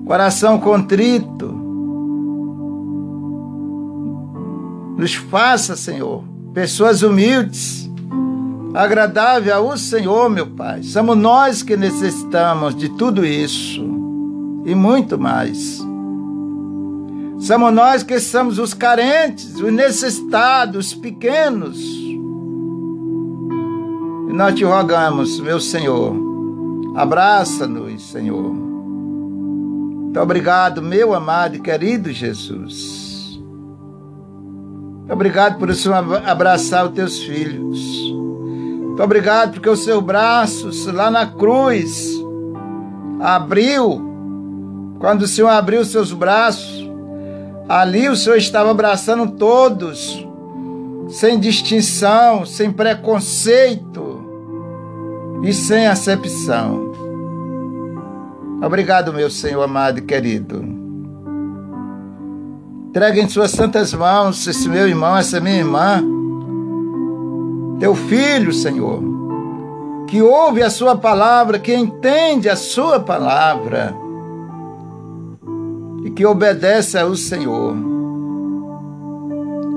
coração 0.05 0.59
contrito. 0.59 1.47
Nos 4.99 5.15
faça, 5.15 5.75
Senhor, 5.75 6.30
pessoas 6.53 7.03
humildes, 7.03 7.89
agradável 8.75 9.55
ao 9.55 9.77
Senhor, 9.77 10.29
meu 10.29 10.47
Pai. 10.47 10.83
Somos 10.83 11.17
nós 11.17 11.63
que 11.63 11.77
necessitamos 11.77 12.75
de 12.75 12.89
tudo 12.91 13.25
isso 13.25 13.83
e 14.65 14.75
muito 14.75 15.19
mais. 15.19 15.81
Somos 17.39 17.73
nós 17.73 18.03
que 18.03 18.21
somos 18.21 18.59
os 18.59 18.75
carentes, 18.75 19.55
os 19.55 19.73
necessitados, 19.73 20.89
os 20.89 20.95
pequenos. 20.95 21.81
E 24.29 24.33
nós 24.33 24.55
te 24.55 24.65
rogamos, 24.65 25.41
meu 25.41 25.59
Senhor, 25.59 26.15
abraça-nos, 26.95 28.11
Senhor. 28.11 28.53
Muito 28.53 30.21
obrigado, 30.21 30.83
meu 30.83 31.15
amado 31.15 31.57
e 31.57 31.61
querido 31.61 32.13
Jesus. 32.13 33.10
Obrigado 35.11 35.59
por 35.59 35.69
o 35.69 35.75
Senhor 35.75 35.97
abraçar 36.27 36.87
os 36.87 36.93
teus 36.93 37.19
filhos. 37.19 37.79
Muito 38.87 39.03
obrigado 39.03 39.53
porque 39.53 39.69
o 39.69 39.77
seu 39.77 40.01
braço 40.01 40.71
lá 40.93 41.11
na 41.11 41.27
cruz 41.27 42.09
abriu. 43.21 44.09
Quando 44.99 45.23
o 45.23 45.29
Senhor 45.29 45.49
abriu 45.49 45.81
os 45.81 45.89
seus 45.89 46.13
braços, 46.13 46.91
Ali 47.71 48.09
o 48.09 48.17
Senhor 48.17 48.35
estava 48.35 48.73
abraçando 48.73 49.31
todos, 49.31 50.27
sem 51.09 51.39
distinção, 51.39 52.45
sem 52.45 52.73
preconceito 52.73 54.25
e 55.45 55.53
sem 55.53 55.87
acepção. 55.87 56.91
Obrigado, 58.61 59.13
meu 59.13 59.31
Senhor 59.31 59.63
amado 59.63 60.01
e 60.01 60.03
querido. 60.03 60.80
Entregue 62.91 63.21
em 63.21 63.29
suas 63.29 63.53
santas 63.53 63.95
mãos 63.95 64.45
esse 64.49 64.69
meu 64.69 64.89
irmão, 64.89 65.17
essa 65.17 65.39
minha 65.41 65.59
irmã, 65.59 66.03
teu 67.79 67.95
filho, 67.95 68.53
Senhor, 68.53 69.01
que 70.09 70.21
ouve 70.21 70.61
a 70.61 70.69
sua 70.69 70.97
palavra, 70.97 71.61
que 71.61 71.73
entende 71.73 72.49
a 72.49 72.57
sua 72.57 72.99
palavra 72.99 73.95
e 76.05 76.11
que 76.11 76.27
obedece 76.27 76.99
ao 76.99 77.15
Senhor. 77.15 77.77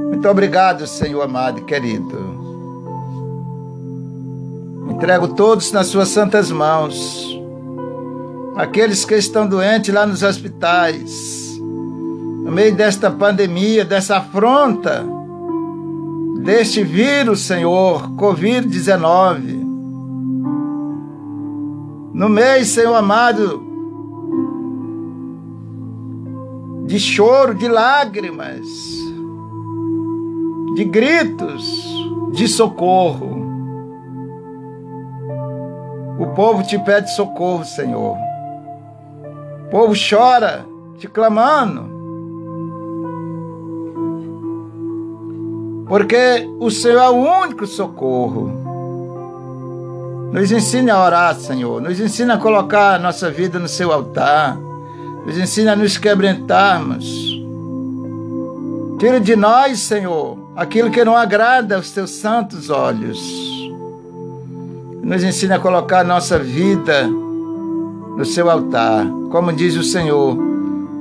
Muito 0.10 0.28
obrigado, 0.28 0.88
Senhor 0.88 1.22
amado 1.22 1.60
e 1.60 1.64
querido. 1.66 2.18
Entrego 4.90 5.28
todos 5.28 5.72
nas 5.72 5.86
suas 5.86 6.08
santas 6.08 6.50
mãos. 6.50 7.40
Aqueles 8.56 9.06
que 9.06 9.14
estão 9.14 9.46
doentes 9.46 9.94
lá 9.94 10.04
nos 10.04 10.24
hospitais, 10.24 11.53
no 12.44 12.52
meio 12.52 12.76
desta 12.76 13.10
pandemia, 13.10 13.86
dessa 13.86 14.18
afronta, 14.18 15.06
deste 16.44 16.84
vírus, 16.84 17.40
Senhor, 17.40 18.12
Covid-19. 18.18 19.64
No 22.14 22.28
meio, 22.28 22.66
Senhor 22.66 22.96
amado, 22.96 23.64
de 26.86 27.00
choro, 27.00 27.54
de 27.54 27.70
lágrimas, 27.70 28.68
de 30.76 30.84
gritos 30.84 31.94
de 32.34 32.48
socorro. 32.48 33.42
O 36.20 36.28
povo 36.36 36.62
te 36.62 36.78
pede 36.78 37.08
socorro, 37.08 37.64
Senhor. 37.64 38.18
O 39.66 39.70
povo 39.70 39.94
chora, 39.96 40.66
te 41.00 41.08
clamando. 41.08 41.93
Porque 45.94 46.50
o 46.60 46.72
Senhor 46.72 46.98
é 46.98 47.08
o 47.08 47.44
único 47.44 47.68
socorro. 47.68 48.50
Nos 50.34 50.52
ensine 50.52 50.90
a 50.90 51.00
orar, 51.00 51.36
Senhor. 51.36 51.80
Nos 51.80 52.00
ensine 52.00 52.32
a 52.32 52.38
colocar 52.40 52.96
a 52.96 52.98
nossa 52.98 53.30
vida 53.30 53.60
no 53.60 53.68
seu 53.68 53.92
altar. 53.92 54.58
Nos 55.24 55.38
ensina 55.38 55.74
a 55.74 55.76
nos 55.76 56.00
quebrantarmos. 56.00 57.06
Tira 58.98 59.20
de 59.20 59.36
nós, 59.36 59.82
Senhor, 59.82 60.36
aquilo 60.56 60.90
que 60.90 61.06
não 61.06 61.16
agrada 61.16 61.76
aos 61.76 61.92
teus 61.92 62.10
santos 62.10 62.72
olhos. 62.72 63.22
Nos 65.04 65.24
ensina 65.24 65.58
a 65.58 65.60
colocar 65.60 66.00
a 66.00 66.04
nossa 66.04 66.40
vida 66.40 67.04
no 67.06 68.26
seu 68.26 68.50
altar. 68.50 69.06
Como 69.30 69.54
diz 69.54 69.76
o 69.76 69.84
Senhor, 69.84 70.40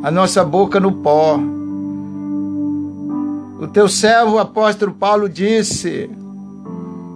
a 0.03 0.11
nossa 0.11 0.45
boca 0.45 0.79
no 0.79 0.93
pó. 0.93 1.41
O 3.63 3.69
teu 3.69 3.87
servo, 3.87 4.33
o 4.33 4.39
apóstolo 4.41 4.91
Paulo, 4.91 5.29
disse: 5.29 6.11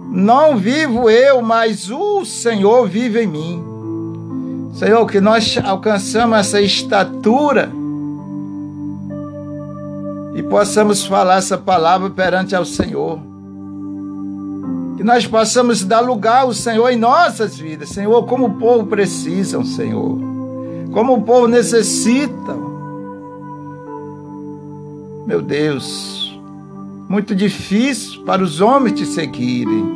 Não 0.09 0.55
vivo 0.55 1.09
eu, 1.09 1.41
mas 1.41 1.91
o 1.91 2.23
Senhor 2.23 2.87
vive 2.87 3.23
em 3.23 3.27
mim. 3.27 3.63
Senhor, 4.73 5.05
que 5.07 5.19
nós 5.19 5.59
alcançamos 5.61 6.37
essa 6.37 6.61
estatura 6.61 7.69
e 10.35 10.43
possamos 10.43 11.05
falar 11.05 11.39
essa 11.39 11.57
palavra 11.57 12.09
perante 12.11 12.55
ao 12.55 12.63
Senhor. 12.63 13.19
Que 14.95 15.03
nós 15.03 15.27
possamos 15.27 15.83
dar 15.83 15.99
lugar 15.99 16.43
ao 16.43 16.53
Senhor 16.53 16.89
em 16.89 16.95
nossas 16.95 17.57
vidas, 17.57 17.89
Senhor, 17.89 18.25
como 18.25 18.45
o 18.45 18.53
povo 18.53 18.87
precisa, 18.87 19.61
Senhor. 19.65 20.17
Como 20.93 21.15
o 21.15 21.21
povo 21.23 21.45
necessita. 21.45 22.55
Meu 25.25 25.41
Deus, 25.41 26.26
muito 27.07 27.33
difícil 27.33 28.23
para 28.23 28.43
os 28.43 28.59
homens 28.59 28.99
te 28.99 29.05
seguirem. 29.05 29.95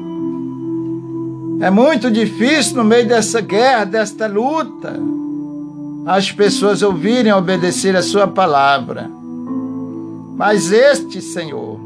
É 1.62 1.70
muito 1.70 2.10
difícil 2.10 2.78
no 2.78 2.84
meio 2.84 3.08
dessa 3.08 3.42
guerra, 3.42 3.84
desta 3.84 4.28
luta, 4.28 5.00
as 6.06 6.32
pessoas 6.32 6.82
ouvirem 6.82 7.32
obedecer 7.32 7.96
a 7.96 8.02
sua 8.02 8.28
palavra. 8.28 9.10
Mas 10.36 10.72
este 10.72 11.22
Senhor, 11.22 11.80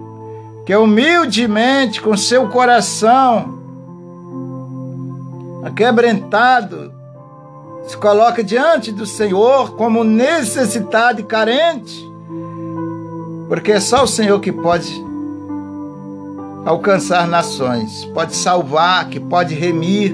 que 0.66 0.74
humildemente, 0.76 2.02
com 2.02 2.16
seu 2.16 2.48
coração 2.48 3.60
aquebrantado, 5.66 6.94
se 7.88 7.98
coloca 7.98 8.44
diante 8.44 8.92
do 8.92 9.06
Senhor 9.06 9.76
como 9.76 10.04
necessitado 10.04 11.20
e 11.20 11.24
carente, 11.24 12.08
porque 13.50 13.74
é 13.74 13.80
só 13.80 14.04
o 14.04 14.08
Senhor 14.08 14.40
que 14.40 14.52
pode 14.52 15.05
alcançar 16.66 17.28
nações, 17.28 18.04
pode 18.06 18.36
salvar, 18.36 19.08
que 19.08 19.20
pode 19.20 19.54
remir, 19.54 20.14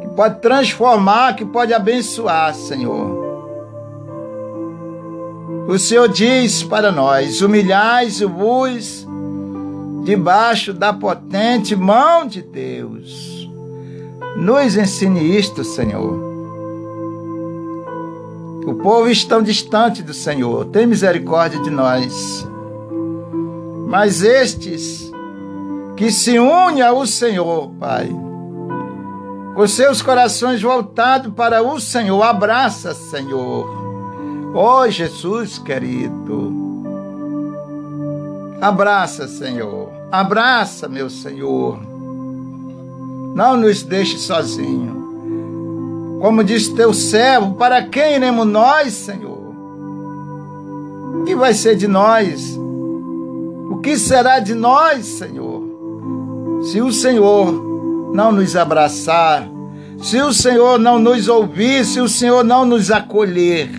que 0.00 0.08
pode 0.08 0.40
transformar, 0.40 1.36
que 1.36 1.44
pode 1.44 1.72
abençoar, 1.72 2.52
Senhor. 2.54 3.22
O 5.68 5.78
Senhor 5.78 6.08
diz 6.08 6.62
para 6.64 6.90
nós: 6.90 7.40
humilhais-vos 7.40 9.06
debaixo 10.04 10.74
da 10.74 10.92
potente 10.92 11.74
mão 11.76 12.26
de 12.26 12.42
Deus. 12.42 13.48
Nos 14.36 14.76
ensine 14.76 15.38
isto, 15.38 15.62
Senhor. 15.62 16.34
O 18.66 18.74
povo 18.74 19.08
está 19.08 19.38
distante 19.40 20.02
do 20.02 20.12
Senhor, 20.12 20.64
tem 20.66 20.86
misericórdia 20.86 21.60
de 21.60 21.70
nós. 21.70 22.46
Mas 23.86 24.22
estes 24.22 25.03
que 25.96 26.10
se 26.10 26.38
unem 26.38 26.82
ao 26.82 27.06
Senhor, 27.06 27.70
Pai, 27.78 28.08
com 29.54 29.66
seus 29.66 30.02
corações 30.02 30.60
voltados 30.60 31.32
para 31.34 31.62
o 31.62 31.78
Senhor, 31.78 32.20
abraça, 32.22 32.92
Senhor. 32.92 33.84
Oh, 34.54 34.88
Jesus 34.88 35.58
querido, 35.58 36.52
abraça, 38.60 39.28
Senhor, 39.28 39.88
abraça, 40.10 40.88
meu 40.88 41.08
Senhor. 41.08 41.78
Não 43.34 43.56
nos 43.56 43.82
deixe 43.82 44.18
sozinhos. 44.18 45.04
Como 46.20 46.42
diz 46.42 46.68
teu 46.68 46.94
servo, 46.94 47.54
para 47.54 47.82
quem 47.82 48.14
iremos 48.14 48.46
nós, 48.46 48.92
Senhor? 48.94 49.38
O 51.20 51.24
que 51.26 51.36
vai 51.36 51.52
ser 51.52 51.76
de 51.76 51.86
nós? 51.86 52.56
O 52.56 53.80
que 53.82 53.98
será 53.98 54.38
de 54.38 54.54
nós, 54.54 55.04
Senhor? 55.04 55.53
Se 56.70 56.80
o 56.80 56.90
Senhor 56.90 58.12
não 58.14 58.32
nos 58.32 58.56
abraçar, 58.56 59.46
se 60.02 60.20
o 60.20 60.32
Senhor 60.32 60.78
não 60.78 60.98
nos 60.98 61.28
ouvir, 61.28 61.84
se 61.84 62.00
o 62.00 62.08
Senhor 62.08 62.42
não 62.42 62.64
nos 62.64 62.90
acolher, 62.90 63.70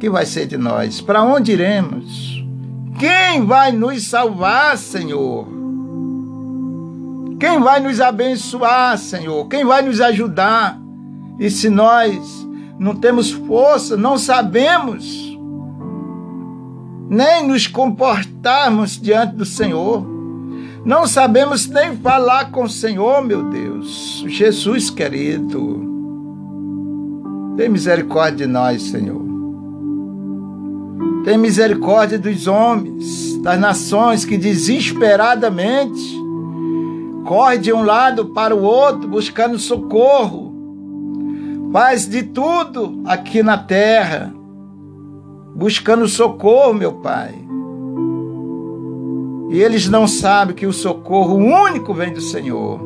que 0.00 0.10
vai 0.10 0.26
ser 0.26 0.46
de 0.46 0.56
nós? 0.56 1.00
Para 1.00 1.22
onde 1.22 1.52
iremos? 1.52 2.44
Quem 2.98 3.44
vai 3.44 3.70
nos 3.70 4.08
salvar, 4.08 4.76
Senhor? 4.76 5.46
Quem 7.38 7.60
vai 7.60 7.78
nos 7.78 8.00
abençoar, 8.00 8.98
Senhor? 8.98 9.46
Quem 9.46 9.64
vai 9.64 9.82
nos 9.82 10.00
ajudar? 10.00 10.78
E 11.38 11.48
se 11.48 11.70
nós 11.70 12.46
não 12.76 12.96
temos 12.96 13.30
força, 13.30 13.96
não 13.96 14.18
sabemos 14.18 15.38
nem 17.08 17.46
nos 17.46 17.68
comportarmos 17.68 19.00
diante 19.00 19.36
do 19.36 19.44
Senhor. 19.44 20.17
Não 20.84 21.06
sabemos 21.06 21.68
nem 21.68 21.96
falar 21.96 22.50
com 22.50 22.64
o 22.64 22.68
Senhor, 22.68 23.24
meu 23.24 23.50
Deus. 23.50 24.24
Jesus 24.26 24.90
querido, 24.90 25.86
tem 27.56 27.68
misericórdia 27.68 28.46
de 28.46 28.52
nós, 28.52 28.82
Senhor. 28.82 29.26
Tem 31.24 31.36
misericórdia 31.36 32.18
dos 32.18 32.46
homens, 32.46 33.36
das 33.42 33.58
nações 33.58 34.24
que 34.24 34.38
desesperadamente 34.38 36.00
correm 37.26 37.60
de 37.60 37.72
um 37.72 37.82
lado 37.82 38.26
para 38.26 38.54
o 38.54 38.62
outro 38.62 39.08
buscando 39.08 39.58
socorro. 39.58 40.54
Faz 41.72 42.08
de 42.08 42.22
tudo 42.22 43.02
aqui 43.04 43.42
na 43.42 43.58
terra 43.58 44.32
buscando 45.54 46.08
socorro, 46.08 46.72
meu 46.72 46.94
Pai. 46.94 47.47
E 49.50 49.62
eles 49.62 49.88
não 49.88 50.06
sabem 50.06 50.54
que 50.54 50.66
o 50.66 50.72
socorro 50.72 51.36
único 51.36 51.94
vem 51.94 52.12
do 52.12 52.20
Senhor. 52.20 52.80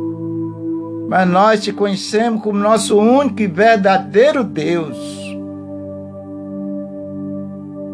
Mas 1.09 1.29
nós 1.29 1.63
te 1.63 1.73
conhecemos 1.73 2.43
como 2.43 2.59
nosso 2.59 2.97
único 2.99 3.43
e 3.43 3.47
verdadeiro 3.47 4.45
Deus. 4.45 4.97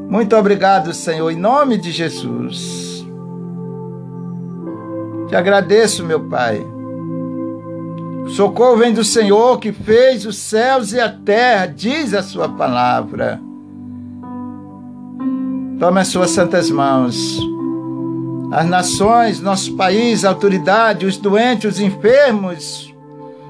Muito 0.09 0.37
obrigado, 0.37 0.93
Senhor, 0.95 1.31
em 1.31 1.37
nome 1.37 1.77
de 1.77 1.91
Jesus. 1.91 3.07
Te 5.29 5.37
agradeço, 5.37 6.05
meu 6.05 6.21
Pai. 6.21 6.65
O 8.25 8.31
socorro 8.31 8.77
vem 8.77 8.93
do 8.93 9.05
Senhor 9.05 9.59
que 9.59 9.73
fez 9.73 10.27
os 10.27 10.37
céus 10.37 10.93
e 10.93 11.01
a 11.01 11.11
terra, 11.11 11.67
diz 11.67 12.13
a 12.15 12.23
sua 12.23 12.49
palavra. 12.49 13.41
Tome 15.79 16.01
as 16.01 16.09
suas 16.09 16.31
santas 16.31 16.71
mãos. 16.71 17.39
As 18.51 18.67
nações, 18.67 19.41
nosso 19.41 19.75
país, 19.75 20.25
a 20.25 20.31
autoridade, 20.31 21.07
os 21.07 21.17
doentes, 21.17 21.75
os 21.75 21.81
enfermos, 21.81 22.95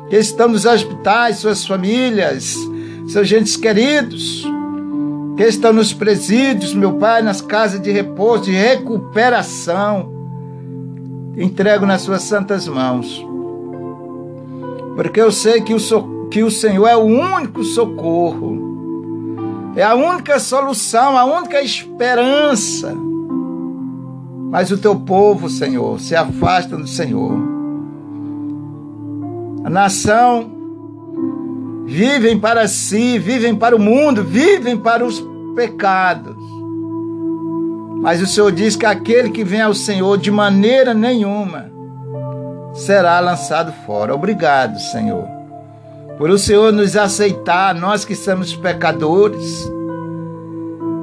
que 0.08 0.16
estão 0.16 0.48
nos 0.48 0.64
hospitais, 0.64 1.36
suas 1.36 1.66
famílias, 1.66 2.56
seus 3.08 3.28
gentes 3.28 3.56
queridos, 3.56 4.44
que 5.36 5.44
estão 5.44 5.72
nos 5.72 5.92
presídios, 5.92 6.74
meu 6.74 6.94
Pai, 6.94 7.22
nas 7.22 7.40
casas 7.40 7.80
de 7.80 7.90
repouso, 7.92 8.44
de 8.44 8.52
recuperação. 8.52 10.12
Entrego 11.36 11.86
nas 11.86 12.02
suas 12.02 12.22
santas 12.22 12.66
mãos. 12.66 13.24
Porque 14.96 15.20
eu 15.20 15.30
sei 15.30 15.60
que 15.60 15.72
o, 15.72 15.78
so 15.78 16.26
que 16.28 16.42
o 16.42 16.50
Senhor 16.50 16.88
é 16.88 16.96
o 16.96 17.04
único 17.04 17.62
socorro 17.62 18.68
é 19.78 19.82
a 19.84 19.94
única 19.94 20.40
solução, 20.40 21.16
a 21.16 21.24
única 21.24 21.62
esperança. 21.62 22.96
Mas 24.50 24.70
o 24.70 24.78
teu 24.78 24.96
povo, 24.96 25.48
Senhor, 25.48 26.00
se 26.00 26.14
afasta 26.14 26.76
do 26.76 26.86
Senhor. 26.86 27.32
A 29.64 29.70
nação 29.70 30.50
vivem 31.86 32.38
para 32.38 32.66
si, 32.66 33.18
vivem 33.18 33.54
para 33.54 33.76
o 33.76 33.78
mundo, 33.78 34.24
vivem 34.24 34.76
para 34.76 35.04
os 35.04 35.22
pecados. 35.54 36.36
Mas 38.00 38.22
o 38.22 38.26
Senhor 38.26 38.52
diz 38.52 38.76
que 38.76 38.86
aquele 38.86 39.30
que 39.30 39.44
vem 39.44 39.60
ao 39.60 39.74
Senhor 39.74 40.16
de 40.18 40.30
maneira 40.30 40.94
nenhuma 40.94 41.70
será 42.72 43.18
lançado 43.20 43.72
fora. 43.84 44.14
Obrigado, 44.14 44.78
Senhor 44.78 45.38
por 46.18 46.30
o 46.30 46.36
Senhor 46.36 46.72
nos 46.72 46.96
aceitar, 46.96 47.72
nós 47.76 48.04
que 48.04 48.16
somos 48.16 48.54
pecadores, 48.54 49.70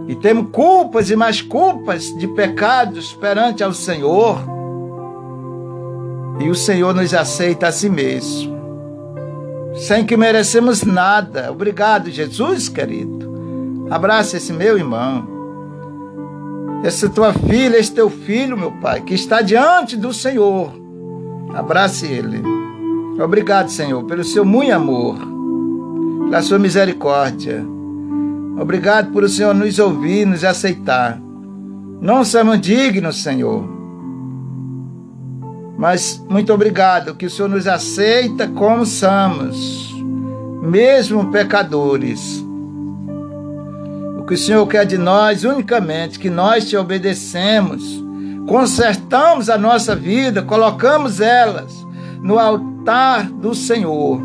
e 0.08 0.16
temos 0.16 0.48
culpas 0.52 1.10
e 1.10 1.16
mais 1.16 1.42
culpas 1.42 2.16
de 2.18 2.28
pecados 2.28 3.14
perante 3.14 3.64
ao 3.64 3.74
Senhor, 3.74 4.40
e 6.40 6.50
o 6.50 6.56
Senhor 6.56 6.94
nos 6.94 7.14
aceita 7.14 7.68
a 7.68 7.72
si 7.72 7.90
mesmo, 7.90 8.56
sem 9.76 10.06
que 10.06 10.18
merecemos 10.18 10.84
nada. 10.84 11.52
Obrigado, 11.52 12.12
Jesus 12.12 12.70
querido. 12.70 13.26
Abraça 13.90 14.38
esse 14.38 14.52
meu 14.52 14.78
irmão, 14.78 15.28
essa 16.84 17.10
tua 17.10 17.34
filha, 17.34 17.78
esse 17.78 17.94
teu 17.94 18.10
filho, 18.10 18.58
meu 18.58 18.72
Pai, 18.74 19.02
que 19.02 19.14
está 19.14 19.42
diante 19.42 19.96
do 19.96 20.14
Senhor. 20.14 20.72
Abrace 21.54 22.06
ele. 22.06 22.44
Obrigado, 23.24 23.70
Senhor, 23.70 24.04
pelo 24.04 24.24
seu 24.24 24.44
muito 24.44 24.74
amor, 24.74 25.18
pela 26.26 26.42
sua 26.42 26.60
misericórdia. 26.60 27.75
Obrigado 28.58 29.12
por 29.12 29.24
o 29.24 29.30
Senhor 29.30 29.54
nos 29.54 29.78
ouvir, 29.80 30.26
nos 30.26 30.44
aceitar. 30.44 31.20
Não 32.02 32.24
somos 32.24 32.60
dignos, 32.62 33.22
Senhor. 33.22 33.68
Mas 35.78 36.24
muito 36.30 36.54
obrigado 36.54 37.16
que 37.16 37.26
o 37.26 37.30
Senhor 37.30 37.50
nos 37.50 37.68
aceita 37.68 38.48
como 38.48 38.86
somos, 38.86 39.94
mesmo 40.62 41.32
pecadores. 41.32 42.44
O 44.18 44.24
que 44.24 44.36
o 44.36 44.38
Senhor 44.38 44.66
quer 44.68 44.86
de 44.86 44.98
nós 44.98 45.44
unicamente 45.44 46.18
que 46.18 46.30
nós 46.30 46.70
te 46.70 46.78
obedecemos, 46.78 48.04
consertamos 48.48 49.50
a 49.50 49.58
nossa 49.58 49.96
vida, 49.96 50.42
colocamos 50.42 51.20
elas 51.20 51.86
no 52.22 52.40
altar 52.40 53.30
do 53.30 53.54
Senhor. 53.54 54.22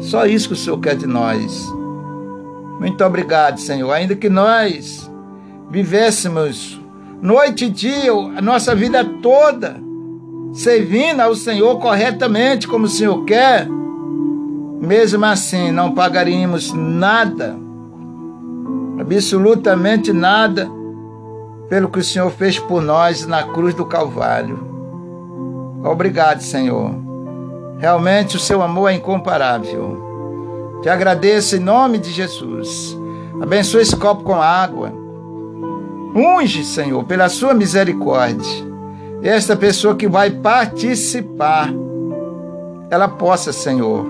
Só 0.00 0.26
isso 0.26 0.48
que 0.48 0.54
o 0.54 0.56
Senhor 0.56 0.78
quer 0.78 0.96
de 0.96 1.06
nós. 1.06 1.79
Muito 2.80 3.04
obrigado, 3.04 3.60
Senhor. 3.60 3.92
Ainda 3.92 4.16
que 4.16 4.30
nós 4.30 5.08
vivêssemos 5.70 6.80
noite 7.20 7.66
e 7.66 7.68
dia, 7.68 8.10
a 8.10 8.40
nossa 8.40 8.74
vida 8.74 9.04
toda, 9.04 9.76
servindo 10.54 11.20
ao 11.20 11.34
Senhor 11.34 11.78
corretamente 11.78 12.66
como 12.66 12.86
o 12.86 12.88
Senhor 12.88 13.22
quer, 13.26 13.68
mesmo 14.80 15.26
assim 15.26 15.70
não 15.70 15.92
pagaríamos 15.92 16.72
nada, 16.72 17.54
absolutamente 18.98 20.10
nada, 20.10 20.66
pelo 21.68 21.90
que 21.90 21.98
o 21.98 22.04
Senhor 22.04 22.30
fez 22.30 22.58
por 22.58 22.80
nós 22.80 23.26
na 23.26 23.42
cruz 23.42 23.74
do 23.74 23.84
Calvário. 23.84 24.58
Obrigado, 25.84 26.40
Senhor. 26.40 26.94
Realmente 27.78 28.36
o 28.36 28.40
seu 28.40 28.62
amor 28.62 28.90
é 28.90 28.94
incomparável. 28.94 30.09
Te 30.82 30.88
agradeço 30.88 31.56
em 31.56 31.60
nome 31.60 31.98
de 31.98 32.10
Jesus. 32.10 32.96
Abençoe 33.40 33.82
esse 33.82 33.96
copo 33.96 34.22
com 34.22 34.40
água. 34.40 34.92
Unge, 36.14 36.64
Senhor, 36.64 37.04
pela 37.04 37.28
sua 37.28 37.52
misericórdia. 37.52 38.70
Esta 39.22 39.54
pessoa 39.54 39.94
que 39.94 40.08
vai 40.08 40.30
participar, 40.30 41.70
ela 42.90 43.08
possa, 43.08 43.52
Senhor, 43.52 44.06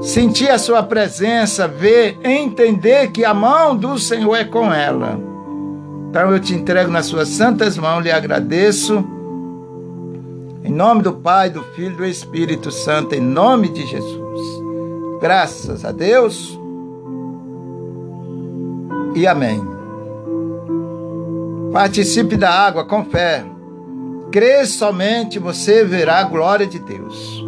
sentir 0.00 0.48
a 0.48 0.58
sua 0.58 0.82
presença, 0.82 1.68
ver, 1.68 2.18
entender 2.24 3.10
que 3.10 3.24
a 3.24 3.34
mão 3.34 3.76
do 3.76 3.98
Senhor 3.98 4.34
é 4.34 4.44
com 4.44 4.72
ela. 4.72 5.20
Então 6.08 6.30
eu 6.32 6.40
te 6.40 6.54
entrego 6.54 6.90
nas 6.90 7.06
suas 7.06 7.28
santas 7.28 7.76
mãos, 7.76 8.02
lhe 8.02 8.10
agradeço. 8.10 9.04
Em 10.64 10.72
nome 10.72 11.02
do 11.02 11.12
Pai, 11.12 11.50
do 11.50 11.62
Filho 11.62 11.92
e 11.92 11.96
do 11.96 12.04
Espírito 12.06 12.70
Santo, 12.70 13.14
em 13.14 13.20
nome 13.20 13.68
de 13.68 13.86
Jesus. 13.86 14.19
Graças 15.20 15.84
a 15.84 15.92
Deus. 15.92 16.58
E 19.14 19.26
amém. 19.26 19.60
Participe 21.72 22.36
da 22.36 22.50
água 22.50 22.84
com 22.84 23.04
fé. 23.04 23.44
Crê 24.32 24.64
somente, 24.64 25.38
você 25.38 25.84
verá 25.84 26.20
a 26.20 26.24
glória 26.24 26.66
de 26.66 26.78
Deus. 26.78 27.44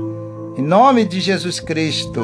Em 0.56 0.62
nome 0.62 1.04
de 1.04 1.20
Jesus 1.20 1.60
Cristo. 1.60 2.20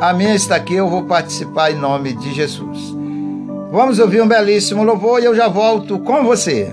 A 0.00 0.12
minha 0.12 0.34
está 0.34 0.56
aqui, 0.56 0.74
eu 0.74 0.88
vou 0.88 1.04
participar 1.04 1.72
em 1.72 1.78
nome 1.78 2.12
de 2.12 2.32
Jesus. 2.32 2.96
Vamos 3.70 3.98
ouvir 3.98 4.22
um 4.22 4.28
belíssimo 4.28 4.82
louvor 4.82 5.20
e 5.20 5.26
eu 5.26 5.34
já 5.34 5.48
volto 5.48 5.98
com 5.98 6.24
você. 6.24 6.72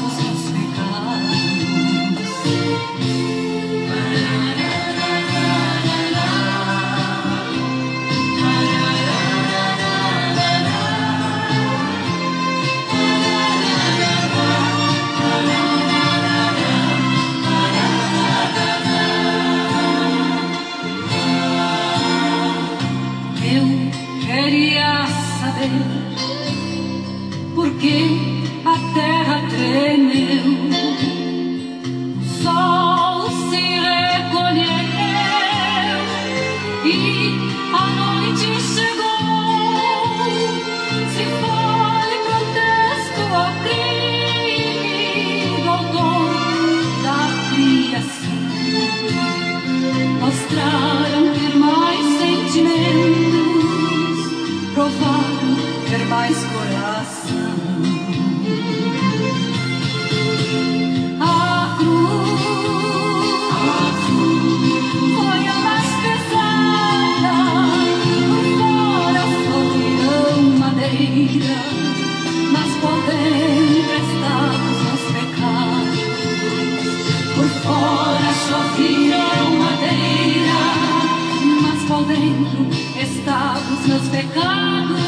Os 83.73 83.87
meus 83.87 84.07
pecados. 84.09 85.01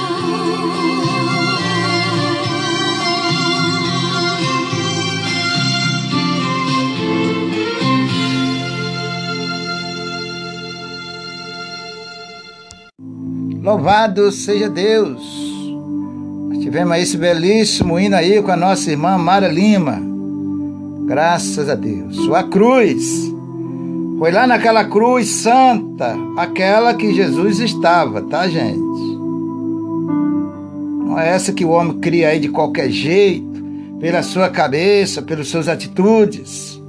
Louvado 13.61 14.31
seja 14.31 14.69
Deus! 14.69 15.21
Nós 16.49 16.59
tivemos 16.59 16.97
esse 16.97 17.17
belíssimo 17.17 17.97
hino 17.99 18.15
aí 18.15 18.41
com 18.41 18.51
a 18.51 18.57
nossa 18.57 18.91
irmã 18.91 19.17
Mara 19.17 19.47
Lima. 19.47 20.01
Graças 21.05 21.69
a 21.69 21.75
Deus. 21.75 22.29
A 22.33 22.43
cruz. 22.43 23.32
Foi 24.23 24.31
lá 24.31 24.47
naquela 24.47 24.85
cruz 24.85 25.27
santa, 25.27 26.15
aquela 26.37 26.93
que 26.93 27.13
Jesus 27.13 27.59
estava, 27.59 28.21
tá, 28.21 28.47
gente? 28.47 28.77
Não 31.05 31.19
é 31.19 31.27
essa 31.27 31.51
que 31.51 31.65
o 31.65 31.71
homem 31.71 31.99
cria 31.99 32.29
aí 32.29 32.39
de 32.39 32.47
qualquer 32.47 32.89
jeito, 32.89 33.61
pela 33.99 34.23
sua 34.23 34.49
cabeça, 34.49 35.21
pelas 35.21 35.49
suas 35.49 35.67
atitudes. 35.67 36.81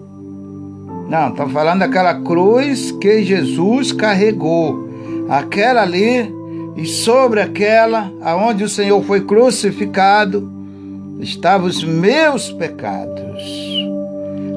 Não, 1.08 1.30
estamos 1.30 1.52
falando 1.52 1.80
daquela 1.80 2.14
cruz 2.14 2.92
que 2.92 3.24
Jesus 3.24 3.90
carregou. 3.90 4.88
Aquela 5.28 5.82
ali 5.82 6.32
e 6.76 6.86
sobre 6.86 7.40
aquela 7.40 8.12
aonde 8.22 8.62
o 8.62 8.68
Senhor 8.68 9.02
foi 9.02 9.22
crucificado 9.22 10.48
estavam 11.18 11.66
os 11.66 11.82
meus 11.82 12.52
pecados. 12.52 13.42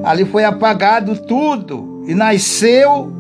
Ali 0.03 0.25
foi 0.25 0.43
apagado 0.43 1.17
tudo 1.23 1.96
e 2.07 2.15
nasceu 2.15 3.11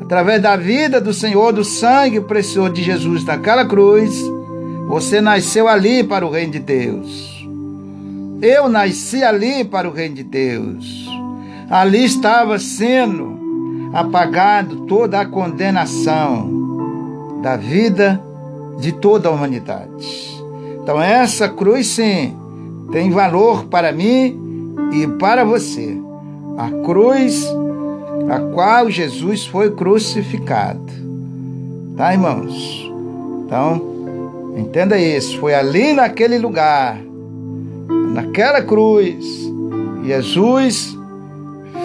através 0.00 0.42
da 0.42 0.56
vida 0.56 1.00
do 1.00 1.14
Senhor, 1.14 1.52
do 1.52 1.64
sangue 1.64 2.20
precioso 2.20 2.74
de 2.74 2.82
Jesus 2.82 3.24
naquela 3.24 3.64
cruz. 3.64 4.20
Você 4.88 5.20
nasceu 5.20 5.68
ali 5.68 6.02
para 6.02 6.26
o 6.26 6.30
reino 6.30 6.52
de 6.52 6.58
Deus. 6.58 7.46
Eu 8.42 8.68
nasci 8.68 9.22
ali 9.22 9.64
para 9.64 9.88
o 9.88 9.92
reino 9.92 10.16
de 10.16 10.24
Deus. 10.24 11.08
Ali 11.70 12.04
estava 12.04 12.58
sendo 12.58 13.90
apagado 13.94 14.84
toda 14.86 15.20
a 15.20 15.26
condenação 15.26 17.40
da 17.40 17.56
vida 17.56 18.20
de 18.78 18.92
toda 18.92 19.28
a 19.28 19.32
humanidade. 19.32 20.42
Então, 20.82 21.00
essa 21.00 21.48
cruz, 21.48 21.86
sim, 21.86 22.36
tem 22.90 23.10
valor 23.10 23.66
para 23.66 23.92
mim 23.92 24.74
e 24.92 25.06
para 25.06 25.44
você. 25.44 25.96
A 26.58 26.68
cruz 26.84 27.46
a 28.28 28.38
qual 28.52 28.90
Jesus 28.90 29.46
foi 29.46 29.70
crucificado. 29.70 30.92
Tá, 31.96 32.12
irmãos? 32.12 32.90
Então, 33.46 34.54
entenda 34.56 34.98
isso. 34.98 35.38
Foi 35.38 35.54
ali 35.54 35.92
naquele 35.92 36.38
lugar, 36.38 36.98
naquela 38.12 38.62
cruz, 38.62 39.44
Jesus 40.04 40.96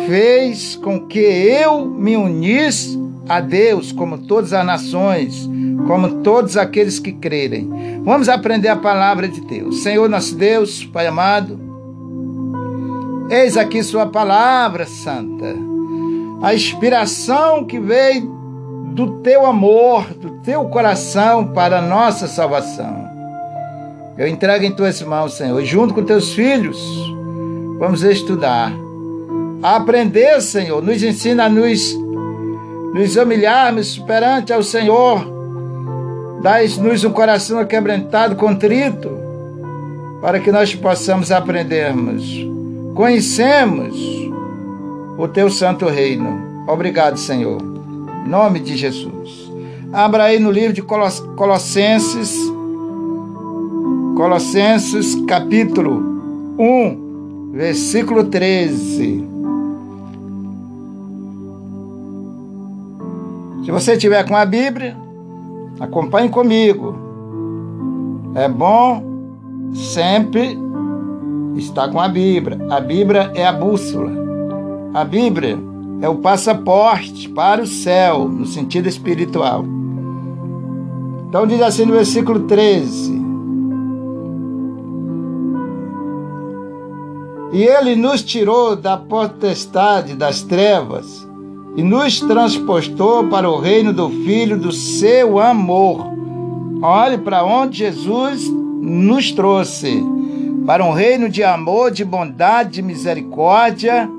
fez 0.06 0.76
com 0.76 1.08
que 1.08 1.20
eu 1.20 1.86
me 1.86 2.18
unisse 2.18 3.00
a 3.28 3.40
Deus, 3.40 3.92
como 3.92 4.18
todas 4.18 4.52
as 4.54 4.66
nações, 4.66 5.48
como 5.88 6.22
todos 6.24 6.58
aqueles 6.58 7.00
que 7.00 7.12
crerem. 7.12 8.02
Vamos 8.04 8.28
aprender 8.28 8.68
a 8.70 8.76
palavra 8.76 9.28
de 9.28 9.40
Deus. 9.42 9.84
Senhor 9.84 10.10
nosso 10.10 10.36
Deus, 10.36 10.84
Pai 10.84 11.08
amado, 11.08 11.60
eis 13.30 13.56
aqui 13.56 13.84
Sua 13.84 14.08
palavra 14.08 14.86
santa, 14.86 15.56
a 16.42 16.54
inspiração 16.54 17.66
que 17.66 17.80
veio 17.80 18.40
do 18.94 19.22
Teu 19.22 19.46
amor, 19.46 20.06
do 20.14 20.42
Teu 20.42 20.66
coração 20.66 21.48
para 21.48 21.80
a 21.80 21.82
nossa 21.82 22.28
salvação. 22.28 23.08
Eu 24.18 24.28
entrego 24.28 24.66
em 24.66 24.72
Tuas 24.72 25.02
mãos, 25.02 25.34
Senhor, 25.34 25.64
junto 25.64 25.94
com 25.94 26.04
Teus 26.04 26.34
filhos, 26.34 26.78
vamos 27.78 28.04
estudar, 28.04 28.72
aprender, 29.62 30.42
Senhor, 30.42 30.82
nos 30.82 31.02
ensina 31.02 31.46
a 31.46 31.50
nos 31.50 31.98
nos 32.94 33.16
humilharmos 33.16 34.00
perante 34.00 34.52
ao 34.52 34.64
Senhor, 34.64 35.24
dai-nos 36.42 37.04
um 37.04 37.12
coração 37.12 37.64
quebrantado, 37.64 38.36
contrito, 38.36 39.12
para 40.22 40.40
que 40.40 40.52
nós 40.52 40.74
possamos 40.74 41.32
aprendermos, 41.32 42.24
conhecemos 42.96 43.96
o 45.20 45.28
teu 45.28 45.50
santo 45.50 45.86
reino. 45.86 46.64
Obrigado, 46.66 47.18
Senhor. 47.18 47.62
Em 48.26 48.30
nome 48.30 48.62
de 48.62 48.78
Jesus. 48.78 49.52
Abra 49.92 50.24
aí 50.24 50.40
no 50.40 50.50
livro 50.50 50.72
de 50.72 50.82
Colossenses, 50.82 52.40
Colossenses 54.16 55.16
capítulo 55.28 56.56
1, 56.58 57.52
versículo 57.52 58.24
13. 58.24 59.28
Se 63.66 63.72
você 63.72 63.98
tiver 63.98 64.26
com 64.26 64.38
a 64.38 64.46
Bíblia, 64.46 64.96
acompanhe 65.82 66.30
comigo. 66.30 66.96
É 68.36 68.48
bom 68.48 69.04
sempre 69.74 70.58
estar 71.58 71.90
com 71.90 72.00
a 72.00 72.08
Bíblia. 72.08 72.58
A 72.70 72.80
Bíblia 72.80 73.32
é 73.36 73.46
a 73.46 73.52
bússola. 73.52 74.29
A 74.94 75.04
Bíblia 75.04 75.58
é 76.02 76.10
o 76.10 76.16
passaporte 76.16 77.30
para 77.30 77.62
o 77.62 77.68
céu, 77.68 78.28
no 78.28 78.46
sentido 78.46 78.88
espiritual. 78.88 79.64
Então 81.28 81.46
diz 81.46 81.62
assim 81.62 81.86
no 81.86 81.94
versículo 81.94 82.42
13. 82.42 83.20
E 87.52 87.64
ele 87.64 87.96
nos 87.96 88.24
tirou 88.24 88.76
da 88.76 88.98
potestade 88.98 90.16
das 90.16 90.42
trevas 90.42 91.28
e 91.76 91.84
nos 91.84 92.20
transportou 92.20 93.28
para 93.28 93.50
o 93.50 93.60
reino 93.60 93.94
do 93.94 94.10
Filho 94.10 94.58
do 94.58 94.72
seu 94.72 95.40
amor. 95.40 96.06
Olhe 96.82 97.18
para 97.18 97.44
onde 97.44 97.80
Jesus 97.80 98.50
nos 98.50 99.32
trouxe 99.32 100.04
para 100.66 100.84
um 100.84 100.92
reino 100.92 101.30
de 101.30 101.44
amor, 101.44 101.92
de 101.92 102.06
bondade, 102.06 102.74
de 102.74 102.82
misericórdia. 102.82 104.10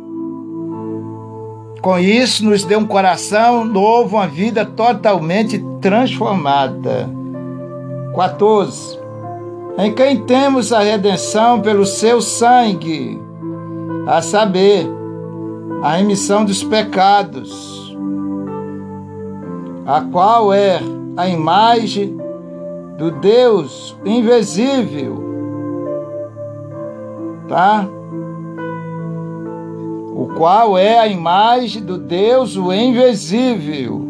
Com 1.81 1.99
isso, 1.99 2.45
nos 2.45 2.63
deu 2.63 2.79
um 2.79 2.87
coração 2.87 3.65
novo, 3.65 4.17
uma 4.17 4.27
vida 4.27 4.67
totalmente 4.67 5.65
transformada. 5.81 7.09
14. 8.15 8.99
Em 9.79 9.95
quem 9.95 10.19
temos 10.25 10.75
a 10.75 10.81
redenção 10.81 11.61
pelo 11.61 11.87
seu 11.87 12.21
sangue, 12.21 13.19
a 14.07 14.21
saber, 14.21 14.87
a 15.83 15.97
remissão 15.97 16.45
dos 16.45 16.63
pecados, 16.63 17.97
a 19.87 20.03
qual 20.03 20.53
é 20.53 20.81
a 21.17 21.29
imagem 21.29 22.19
do 22.99 23.11
Deus 23.11 23.97
invisível, 24.05 25.25
tá? 27.49 27.89
O 30.21 30.27
qual 30.35 30.77
é 30.77 30.99
a 30.99 31.07
imagem 31.07 31.83
do 31.83 31.97
Deus 31.97 32.55
o 32.55 32.71
invisível, 32.71 34.07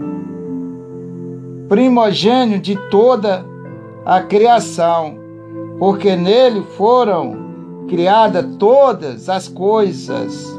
primogênio 1.68 2.58
de 2.58 2.74
toda 2.90 3.46
a 4.04 4.20
criação, 4.20 5.16
porque 5.78 6.16
nele 6.16 6.62
foram 6.76 7.86
criadas 7.88 8.44
todas 8.58 9.28
as 9.28 9.46
coisas 9.46 10.52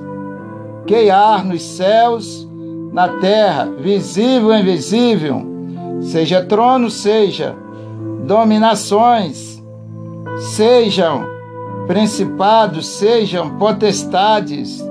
que 0.88 1.10
há 1.10 1.44
nos 1.44 1.62
céus, 1.62 2.48
na 2.94 3.10
terra, 3.20 3.70
visível 3.78 4.54
e 4.54 4.62
invisível, 4.62 5.46
seja 6.00 6.46
trono, 6.46 6.90
seja 6.90 7.58
dominações, 8.26 9.62
sejam 10.56 11.26
principados, 11.88 12.88
sejam 12.88 13.58
potestades, 13.58 14.82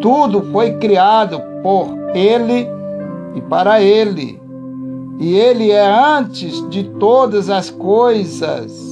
tudo 0.00 0.42
foi 0.50 0.72
criado 0.78 1.40
por 1.62 1.88
Ele 2.14 2.66
e 3.34 3.40
para 3.42 3.80
Ele. 3.82 4.40
E 5.18 5.34
Ele 5.36 5.70
é 5.70 5.86
antes 5.86 6.66
de 6.70 6.84
todas 6.84 7.50
as 7.50 7.70
coisas, 7.70 8.90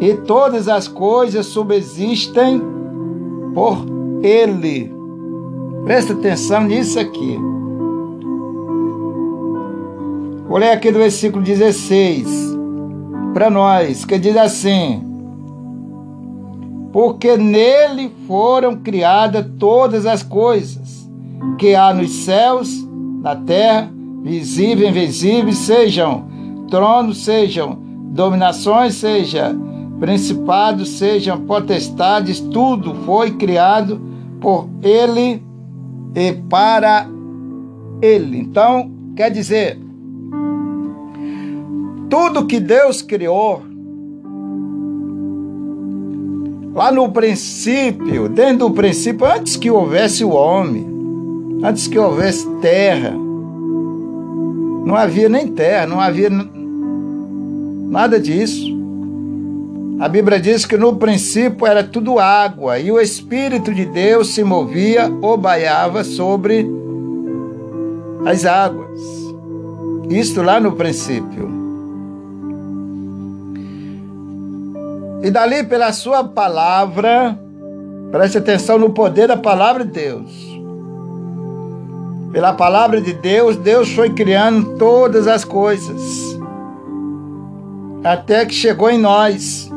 e 0.00 0.14
todas 0.14 0.68
as 0.68 0.88
coisas 0.88 1.46
subsistem 1.46 2.62
por 3.54 3.84
Ele. 4.22 4.92
Presta 5.84 6.14
atenção 6.14 6.64
nisso 6.64 6.98
aqui. 6.98 7.38
Vou 10.48 10.58
ler 10.58 10.70
aqui 10.70 10.90
do 10.90 10.98
versículo 10.98 11.44
16 11.44 12.56
para 13.34 13.50
nós, 13.50 14.04
que 14.04 14.18
diz 14.18 14.36
assim: 14.36 15.09
Porque 16.92 17.36
nele 17.36 18.10
foram 18.26 18.76
criadas 18.76 19.46
todas 19.58 20.06
as 20.06 20.22
coisas 20.22 21.08
que 21.58 21.74
há 21.74 21.94
nos 21.94 22.10
céus, 22.10 22.86
na 23.22 23.36
terra, 23.36 23.90
visíveis 24.22 24.88
e 24.88 24.90
invisíveis, 24.90 25.58
sejam 25.58 26.24
tronos, 26.68 27.24
sejam 27.24 27.78
dominações, 28.12 28.94
sejam 28.94 29.70
principados, 29.98 30.88
sejam 30.88 31.40
potestades, 31.42 32.40
tudo 32.40 32.94
foi 33.04 33.32
criado 33.32 34.00
por 34.40 34.68
ele 34.82 35.42
e 36.14 36.32
para 36.48 37.06
ele. 38.00 38.38
Então, 38.38 38.90
quer 39.14 39.30
dizer, 39.30 39.78
tudo 42.08 42.46
que 42.46 42.58
Deus 42.58 43.02
criou, 43.02 43.62
lá 46.72 46.92
no 46.92 47.10
princípio, 47.10 48.28
dentro 48.28 48.68
do 48.68 48.70
princípio, 48.70 49.26
antes 49.26 49.56
que 49.56 49.70
houvesse 49.70 50.24
o 50.24 50.30
homem, 50.30 50.86
antes 51.62 51.86
que 51.86 51.98
houvesse 51.98 52.48
terra, 52.60 53.10
não 54.84 54.94
havia 54.96 55.28
nem 55.28 55.48
terra, 55.48 55.86
não 55.86 56.00
havia 56.00 56.30
nada 57.90 58.18
disso. 58.18 58.78
A 60.00 60.08
Bíblia 60.08 60.40
diz 60.40 60.64
que 60.64 60.78
no 60.78 60.96
princípio 60.96 61.66
era 61.66 61.84
tudo 61.84 62.18
água 62.18 62.78
e 62.78 62.90
o 62.90 62.98
Espírito 62.98 63.74
de 63.74 63.84
Deus 63.84 64.28
se 64.28 64.42
movia 64.42 65.12
ou 65.20 65.36
baiava 65.36 66.02
sobre 66.02 66.66
as 68.24 68.46
águas. 68.46 68.98
Isto 70.08 70.40
lá 70.40 70.58
no 70.58 70.72
princípio. 70.72 71.59
E 75.22 75.30
dali, 75.30 75.62
pela 75.64 75.92
sua 75.92 76.24
palavra, 76.24 77.38
preste 78.10 78.38
atenção 78.38 78.78
no 78.78 78.90
poder 78.90 79.28
da 79.28 79.36
palavra 79.36 79.84
de 79.84 79.90
Deus. 79.90 80.50
Pela 82.32 82.52
palavra 82.52 83.00
de 83.00 83.12
Deus, 83.12 83.56
Deus 83.56 83.92
foi 83.92 84.10
criando 84.10 84.78
todas 84.78 85.26
as 85.26 85.44
coisas. 85.44 86.00
Até 88.02 88.46
que 88.46 88.54
chegou 88.54 88.88
em 88.88 88.98
nós. 88.98 89.70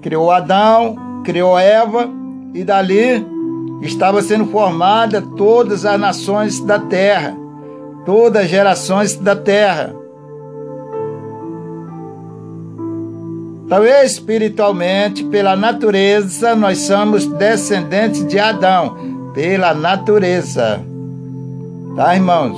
Criou 0.00 0.30
Adão, 0.30 1.22
criou 1.24 1.58
Eva, 1.58 2.08
e 2.52 2.62
dali 2.62 3.26
estava 3.82 4.22
sendo 4.22 4.46
formada 4.46 5.20
todas 5.20 5.84
as 5.84 5.98
nações 5.98 6.60
da 6.60 6.78
terra, 6.78 7.36
todas 8.04 8.44
as 8.44 8.48
gerações 8.48 9.16
da 9.16 9.34
terra. 9.34 10.03
Então, 13.74 13.84
espiritualmente, 14.04 15.24
pela 15.24 15.56
natureza, 15.56 16.54
nós 16.54 16.78
somos 16.78 17.26
descendentes 17.26 18.24
de 18.24 18.38
Adão, 18.38 19.32
pela 19.34 19.74
natureza. 19.74 20.80
Tá, 21.96 22.14
irmãos? 22.14 22.56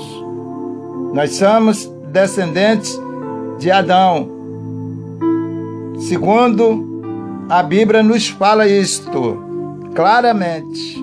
Nós 1.14 1.30
somos 1.30 1.90
descendentes 2.12 3.00
de 3.58 3.70
Adão. 3.70 4.28
Segundo 6.00 7.46
a 7.48 7.62
Bíblia 7.62 8.02
nos 8.02 8.28
fala 8.28 8.66
isto 8.68 9.42
claramente. 9.94 11.02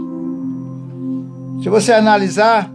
Se 1.63 1.69
você 1.69 1.91
analisar, 1.91 2.71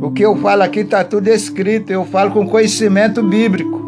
o 0.00 0.12
que 0.12 0.24
eu 0.24 0.36
falo 0.36 0.62
aqui 0.62 0.80
está 0.80 1.02
tudo 1.02 1.26
escrito, 1.26 1.90
eu 1.90 2.04
falo 2.04 2.30
com 2.30 2.46
conhecimento 2.46 3.24
bíblico. 3.24 3.83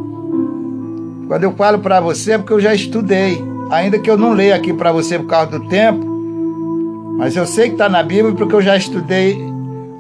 Quando 1.29 1.45
eu 1.45 1.53
falo 1.53 1.79
para 1.79 2.01
você 2.01 2.33
é 2.33 2.39
porque 2.39 2.53
eu 2.53 2.61
já 2.61 2.75
estudei, 2.75 3.43
ainda 3.71 3.99
que 3.99 4.11
eu 4.11 4.17
não 4.17 4.33
leia 4.33 4.55
aqui 4.55 4.73
para 4.73 4.93
você 4.93 5.19
por 5.19 5.27
causa 5.27 5.59
do 5.59 5.69
tempo, 5.69 6.05
mas 7.19 7.35
eu 7.37 7.47
sei 7.47 7.69
que 7.69 7.75
está 7.75 7.89
na 7.89 8.03
Bíblia 8.03 8.35
porque 8.35 8.55
eu 8.55 8.63
já 8.63 8.77
estudei 8.77 9.39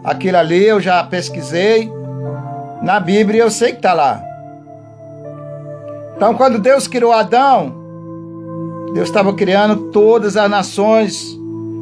aquilo 0.04 0.36
ali, 0.36 0.64
eu 0.64 0.80
já 0.80 1.02
pesquisei 1.02 1.90
na 2.82 3.00
Bíblia 3.00 3.42
eu 3.42 3.50
sei 3.50 3.70
que 3.70 3.78
está 3.78 3.92
lá. 3.92 4.22
Então, 6.16 6.34
quando 6.34 6.58
Deus 6.58 6.86
criou 6.86 7.12
Adão, 7.12 7.74
Deus 8.94 9.08
estava 9.08 9.34
criando 9.34 9.90
todas 9.90 10.36
as 10.36 10.48
nações 10.48 11.38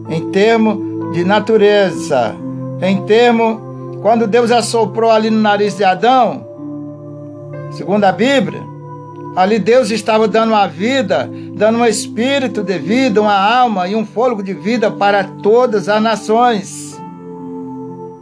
em 0.09 0.30
termos 0.30 1.12
de 1.12 1.24
natureza, 1.24 2.34
em 2.80 3.03
termos 3.03 3.59
quando 4.03 4.26
Deus 4.26 4.51
assoprou 4.51 5.11
ali 5.11 5.30
no 5.30 5.40
nariz 5.40 5.76
de 5.76 5.84
Adão, 5.84 6.47
segundo 7.70 8.05
a 8.05 8.12
Bíblia, 8.12 8.62
Ali 9.37 9.59
Deus 9.59 9.91
estava 9.91 10.28
dando 10.28 10.51
uma 10.51 10.66
vida, 10.68 11.28
dando 11.55 11.78
um 11.78 11.85
espírito 11.85 12.62
de 12.62 12.78
vida, 12.78 13.20
uma 13.20 13.37
alma 13.37 13.89
e 13.89 13.97
um 13.97 14.07
fôlego 14.07 14.43
de 14.43 14.55
vida 14.55 14.91
para 14.91 15.24
todas 15.24 15.89
as 15.89 16.01
nações. 16.01 17.01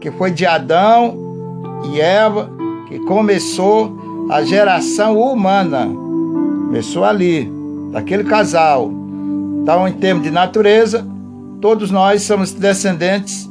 Que 0.01 0.11
foi 0.11 0.31
de 0.31 0.47
Adão 0.47 1.15
e 1.93 2.01
Eva 2.01 2.51
que 2.89 2.99
começou 3.01 4.27
a 4.31 4.43
geração 4.43 5.19
humana. 5.19 5.87
Começou 5.87 7.05
ali, 7.05 7.51
daquele 7.93 8.25
casal. 8.25 8.91
Então, 9.63 9.87
em 9.87 9.93
termos 9.93 10.25
de 10.25 10.31
natureza, 10.31 11.07
todos 11.61 11.91
nós 11.91 12.23
somos 12.23 12.53
descendentes 12.53 13.49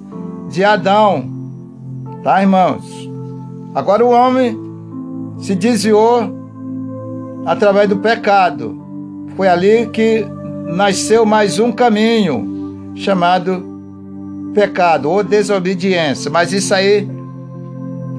de 0.50 0.64
Adão. 0.64 1.30
Tá, 2.24 2.42
irmãos? 2.42 3.10
Agora 3.74 4.04
o 4.04 4.10
homem 4.10 4.58
se 5.40 5.56
desviou 5.56 6.41
através 7.46 7.90
do 7.90 7.98
pecado. 7.98 8.80
Foi 9.36 9.48
ali 9.48 9.88
que 9.88 10.26
nasceu 10.66 11.26
mais 11.26 11.60
um 11.60 11.72
caminho 11.72 12.94
chamado 12.96 13.72
pecado 14.54 15.10
ou 15.10 15.24
desobediência. 15.24 16.30
Mas 16.30 16.54
isso 16.54 16.74
aí, 16.74 17.10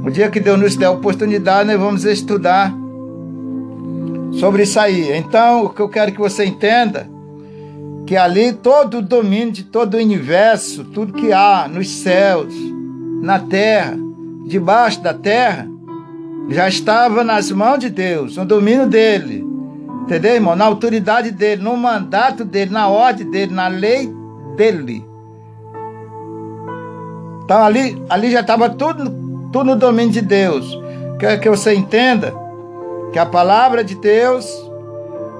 o 0.05 0.11
dia 0.11 0.31
que 0.31 0.41
Deus 0.41 0.59
nos 0.59 0.77
der 0.77 0.89
oportunidade, 0.89 1.69
nós 1.69 1.81
vamos 1.81 2.05
estudar 2.05 2.75
sobre 4.33 4.63
isso 4.63 4.81
aí. 4.81 5.17
Então, 5.17 5.67
o 5.67 5.69
que 5.69 5.81
eu 5.81 5.89
quero 5.89 6.13
que 6.13 6.19
você 6.19 6.45
entenda 6.45 7.09
que 8.07 8.17
ali 8.17 8.53
todo 8.53 8.99
o 8.99 9.03
domínio 9.03 9.53
de 9.53 9.65
todo 9.65 9.95
o 9.95 9.99
universo, 9.99 10.85
tudo 10.85 11.13
que 11.13 11.33
há 11.33 11.69
nos 11.69 11.89
céus, 11.89 12.53
na 13.23 13.39
terra, 13.39 13.97
debaixo 14.47 15.01
da 15.01 15.15
terra, 15.15 15.69
já 16.49 16.69
estava 16.69 17.25
nas 17.25 17.51
mãos 17.51 17.79
de 17.79 17.89
Deus, 17.89 18.37
no 18.37 18.45
domínio 18.45 18.87
dele. 18.87 19.45
Entendeu, 20.03 20.35
irmão? 20.35 20.57
Na 20.57 20.65
autoridade 20.65 21.31
dele, 21.31 21.63
no 21.63 21.77
mandato 21.77 22.45
dele, 22.45 22.71
na 22.71 22.89
ordem 22.89 23.31
dele, 23.31 23.55
na 23.55 23.69
lei 23.69 24.13
dele. 24.57 25.05
Então 27.45 27.63
ali, 27.63 28.03
ali 28.09 28.31
já 28.31 28.41
estava 28.41 28.69
tudo, 28.71 29.05
tudo 29.53 29.65
no 29.65 29.77
domínio 29.77 30.13
de 30.13 30.21
Deus. 30.21 30.79
Quero 31.19 31.41
que 31.41 31.49
você 31.49 31.75
entenda 31.75 32.35
que 33.13 33.19
a 33.19 33.27
palavra 33.27 33.85
de 33.85 33.95
Deus 33.95 34.45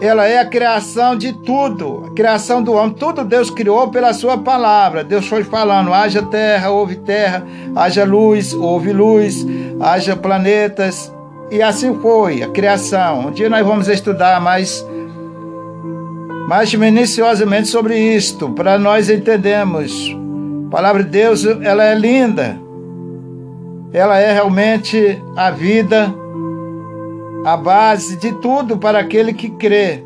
ela 0.01 0.27
é 0.27 0.39
a 0.39 0.45
criação 0.47 1.17
de 1.17 1.33
tudo, 1.33 2.05
a 2.07 2.15
criação 2.15 2.63
do 2.63 2.73
homem. 2.73 2.95
Tudo 2.95 3.25
Deus 3.25 3.51
criou 3.51 3.89
pela 3.89 4.13
sua 4.13 4.37
palavra. 4.39 5.05
Deus 5.05 5.27
foi 5.27 5.45
falando: 5.45 5.93
haja 5.93 6.23
terra, 6.23 6.71
houve 6.71 6.97
terra, 6.97 7.45
haja 7.77 8.05
luz, 8.05 8.53
houve 8.53 8.93
luz, 8.93 9.47
haja 9.81 10.17
planetas. 10.17 11.13
E 11.51 11.63
assim 11.63 11.95
foi 12.01 12.43
a 12.43 12.49
criação. 12.49 13.27
Um 13.27 13.31
dia 13.31 13.49
nós 13.49 13.65
vamos 13.65 13.87
estudar 13.87 14.41
mais, 14.41 14.85
mais 16.49 16.73
minuciosamente 16.75 17.69
sobre 17.69 17.97
isto, 17.99 18.51
para 18.51 18.79
nós 18.79 19.11
entendermos. 19.11 20.17
A 20.67 20.71
palavra 20.71 21.05
de 21.05 21.11
Deus, 21.11 21.45
ela 21.45 21.85
é 21.85 21.95
linda. 21.95 22.59
Ela 23.93 24.19
é 24.19 24.33
realmente 24.33 25.23
a 25.37 25.51
vida 25.51 26.22
a 27.45 27.57
base 27.57 28.17
de 28.17 28.33
tudo 28.41 28.79
para 28.79 28.99
aquele 28.99 29.33
que 29.33 29.51
crê. 29.51 30.03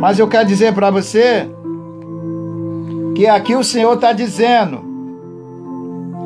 Mas 0.00 0.18
eu 0.18 0.28
quero 0.28 0.46
dizer 0.46 0.74
para 0.74 0.90
você 0.90 1.48
que 3.14 3.26
aqui 3.26 3.54
o 3.54 3.64
Senhor 3.64 3.94
está 3.94 4.12
dizendo, 4.12 4.80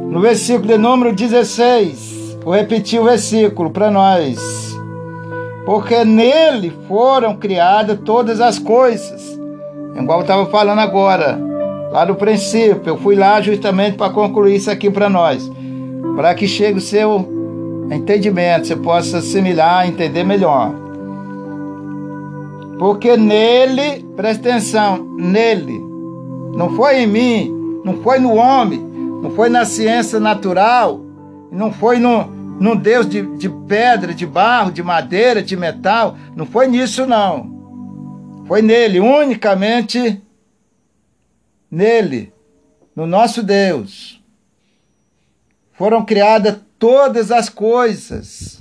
no 0.08 0.20
versículo 0.20 0.66
de 0.66 0.76
número 0.76 1.14
16, 1.14 2.38
vou 2.42 2.54
repetir 2.54 3.00
o 3.00 3.04
versículo 3.04 3.70
para 3.70 3.90
nós. 3.90 4.38
Porque 5.64 6.04
nele 6.04 6.72
foram 6.88 7.36
criadas 7.36 7.98
todas 8.04 8.40
as 8.40 8.58
coisas. 8.58 9.38
Igual 9.96 10.18
eu 10.18 10.22
estava 10.22 10.46
falando 10.46 10.80
agora, 10.80 11.38
lá 11.90 12.04
no 12.04 12.16
princípio. 12.16 12.82
Eu 12.84 12.96
fui 12.96 13.14
lá 13.14 13.40
justamente 13.40 13.96
para 13.96 14.12
concluir 14.12 14.56
isso 14.56 14.70
aqui 14.70 14.90
para 14.90 15.08
nós. 15.08 15.50
Para 16.16 16.34
que 16.34 16.48
chegue 16.48 16.78
o 16.78 16.80
seu 16.80 17.41
entendimento, 17.95 18.66
você 18.66 18.76
possa 18.76 19.18
assimilar, 19.18 19.86
entender 19.86 20.24
melhor. 20.24 20.72
Porque 22.78 23.16
nele, 23.16 24.05
presta 24.16 24.49
atenção, 24.49 25.05
nele, 25.16 25.78
não 26.57 26.74
foi 26.74 27.03
em 27.03 27.07
mim, 27.07 27.80
não 27.84 28.03
foi 28.03 28.18
no 28.18 28.34
homem, 28.34 28.80
não 29.22 29.30
foi 29.30 29.49
na 29.49 29.64
ciência 29.64 30.18
natural, 30.18 31.01
não 31.51 31.72
foi 31.72 31.99
no, 31.99 32.24
no 32.59 32.74
Deus 32.74 33.09
de, 33.09 33.22
de 33.36 33.49
pedra, 33.49 34.12
de 34.12 34.26
barro, 34.26 34.72
de 34.72 34.82
madeira, 34.82 35.43
de 35.43 35.57
metal, 35.57 36.16
não 36.34 36.47
foi 36.47 36.66
nisso 36.66 37.07
não. 37.07 38.45
Foi 38.47 38.61
nele, 38.62 39.01
unicamente 39.01 40.20
nele, 41.70 42.32
no 42.95 43.07
nosso 43.07 43.43
Deus. 43.43 44.20
Foram 45.72 46.05
criadas 46.05 46.59
todas 46.82 47.30
as 47.30 47.48
coisas 47.48 48.60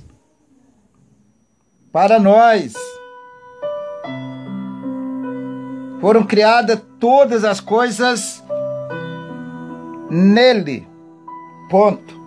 para 1.90 2.20
nós. 2.20 2.72
Foram 6.00 6.22
criadas 6.22 6.80
todas 7.00 7.42
as 7.42 7.58
coisas 7.58 8.40
nele. 10.08 10.86
Ponto. 11.68 12.22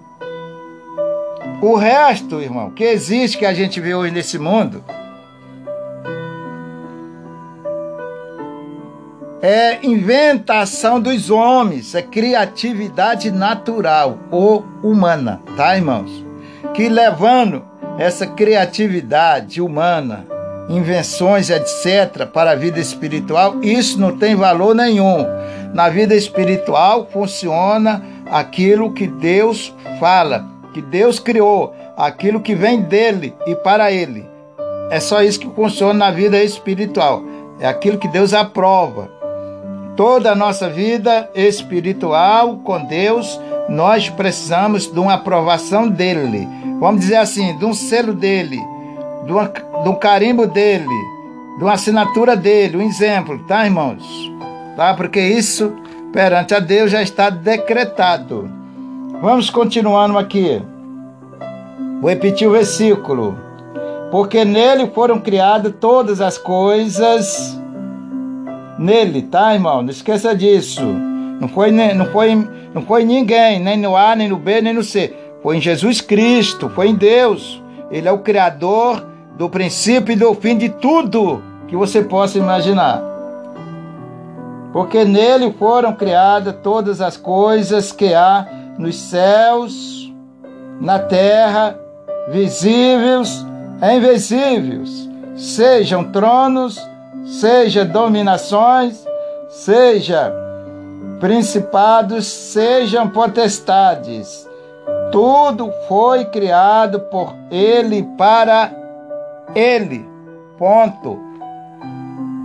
O 1.62 1.76
resto, 1.78 2.42
irmão, 2.42 2.72
que 2.72 2.84
existe 2.84 3.38
que 3.38 3.46
a 3.46 3.54
gente 3.54 3.80
vê 3.80 3.96
hoje 3.96 4.12
nesse 4.12 4.38
mundo, 4.38 4.84
é 9.46 9.80
inventação 9.84 11.00
dos 11.00 11.30
homens, 11.30 11.94
é 11.94 12.02
criatividade 12.02 13.30
natural 13.30 14.18
ou 14.32 14.66
humana, 14.82 15.40
tá, 15.56 15.76
irmãos? 15.76 16.26
Que 16.74 16.90
levando 16.90 17.64
essa 18.00 18.26
criatividade 18.26 19.62
humana, 19.62 20.26
invenções, 20.68 21.52
etc., 21.52 22.26
para 22.26 22.54
a 22.54 22.56
vida 22.56 22.80
espiritual, 22.80 23.62
isso 23.62 24.00
não 24.00 24.18
tem 24.18 24.36
valor 24.36 24.74
nenhum. 24.74 25.24
Na 25.76 25.90
vida 25.90 26.16
espiritual 26.16 27.08
funciona 27.14 28.04
aquilo 28.26 28.94
que 28.94 29.06
Deus 29.06 29.72
fala, 30.00 30.44
que 30.74 30.82
Deus 30.82 31.20
criou, 31.20 31.72
aquilo 31.96 32.42
que 32.42 32.56
vem 32.56 32.82
dele 32.82 33.36
e 33.46 33.54
para 33.54 33.92
ele. 33.92 34.28
É 34.90 35.00
só 35.00 35.22
isso 35.22 35.40
que 35.40 35.50
funciona 35.52 35.94
na 35.94 36.10
vida 36.10 36.44
espiritual. 36.44 37.22
É 37.60 37.68
aquilo 37.68 38.00
que 38.00 38.08
Deus 38.08 38.34
aprova. 38.34 39.15
Toda 39.96 40.32
a 40.32 40.36
nossa 40.36 40.70
vida 40.70 41.30
espiritual 41.34 42.58
com 42.58 42.84
Deus, 42.86 43.40
nós 43.70 44.10
precisamos 44.10 44.92
de 44.92 45.00
uma 45.00 45.14
aprovação 45.14 45.88
dele. 45.88 46.48
Vamos 46.82 47.02
dizer 47.02 47.16
assim, 47.16 47.58
de 47.58 47.64
um 47.64 47.74
selo 47.74 48.14
dele, 48.14 48.60
de, 49.26 49.32
uma, 49.32 49.48
de 49.48 49.90
um 49.90 49.96
carimbo 49.96 50.46
dele, 50.46 50.86
de 51.58 51.64
uma 51.64 51.74
assinatura 51.74 52.36
dele, 52.36 52.76
um 52.76 52.82
exemplo, 52.82 53.40
tá, 53.48 53.64
irmãos? 53.64 54.04
Tá? 54.76 54.94
Porque 54.94 55.22
isso 55.22 55.74
perante 56.12 56.54
a 56.54 56.60
Deus 56.60 56.92
já 56.92 57.02
está 57.02 57.30
decretado. 57.30 58.50
Vamos 59.22 59.50
continuando 59.50 60.18
aqui. 60.18 60.62
Vou 62.02 62.10
repetir 62.10 62.50
o 62.50 62.52
versículo. 62.52 63.38
Porque 64.12 64.44
nele 64.44 64.88
foram 64.88 65.20
criadas 65.20 65.74
todas 65.80 66.20
as 66.20 66.38
coisas 66.38 67.58
nele, 68.78 69.22
tá, 69.24 69.54
irmão? 69.54 69.82
Não 69.82 69.90
esqueça 69.90 70.36
disso. 70.36 70.84
Não 71.40 71.48
foi, 71.48 71.72
não 71.72 72.06
foi, 72.08 72.36
não 72.74 72.82
foi 72.82 73.04
ninguém, 73.04 73.60
nem 73.60 73.78
no 73.78 73.96
A, 73.96 74.16
nem 74.16 74.30
no 74.30 74.38
B, 74.38 74.62
nem 74.62 74.74
no 74.74 74.84
C. 74.84 75.14
Foi 75.44 75.58
em 75.58 75.62
Jesus 75.62 76.02
Cristo, 76.02 76.70
foi 76.70 76.90
em 76.90 76.96
Deus. 76.96 77.62
Ele 77.92 78.08
é 78.08 78.12
o 78.12 78.20
Criador 78.20 79.06
do 79.38 79.50
princípio 79.50 80.14
e 80.14 80.16
do 80.16 80.34
fim 80.34 80.58
de 80.58 80.70
tudo 80.70 81.44
que 81.68 81.76
você 81.76 82.02
possa 82.02 82.38
imaginar. 82.38 83.02
Porque 84.72 85.06
nele 85.06 85.54
foram 85.54 85.94
criadas 85.94 86.56
todas 86.62 87.00
as 87.02 87.16
coisas 87.16 87.92
que 87.92 88.14
há 88.14 88.46
nos 88.78 88.98
céus, 88.98 90.14
na 90.80 91.00
terra, 91.00 91.80
visíveis 92.30 93.46
e 93.82 93.96
invisíveis, 93.96 95.10
sejam 95.36 96.04
tronos, 96.06 96.80
seja 97.26 97.84
dominações, 97.84 99.04
seja 99.50 100.32
principados, 101.20 102.28
sejam 102.28 103.10
potestades. 103.10 104.48
Tudo 105.12 105.72
foi 105.88 106.26
criado 106.26 107.00
por 107.00 107.34
Ele 107.50 108.04
para 108.18 108.72
Ele. 109.56 110.08
Ponto. 110.58 111.20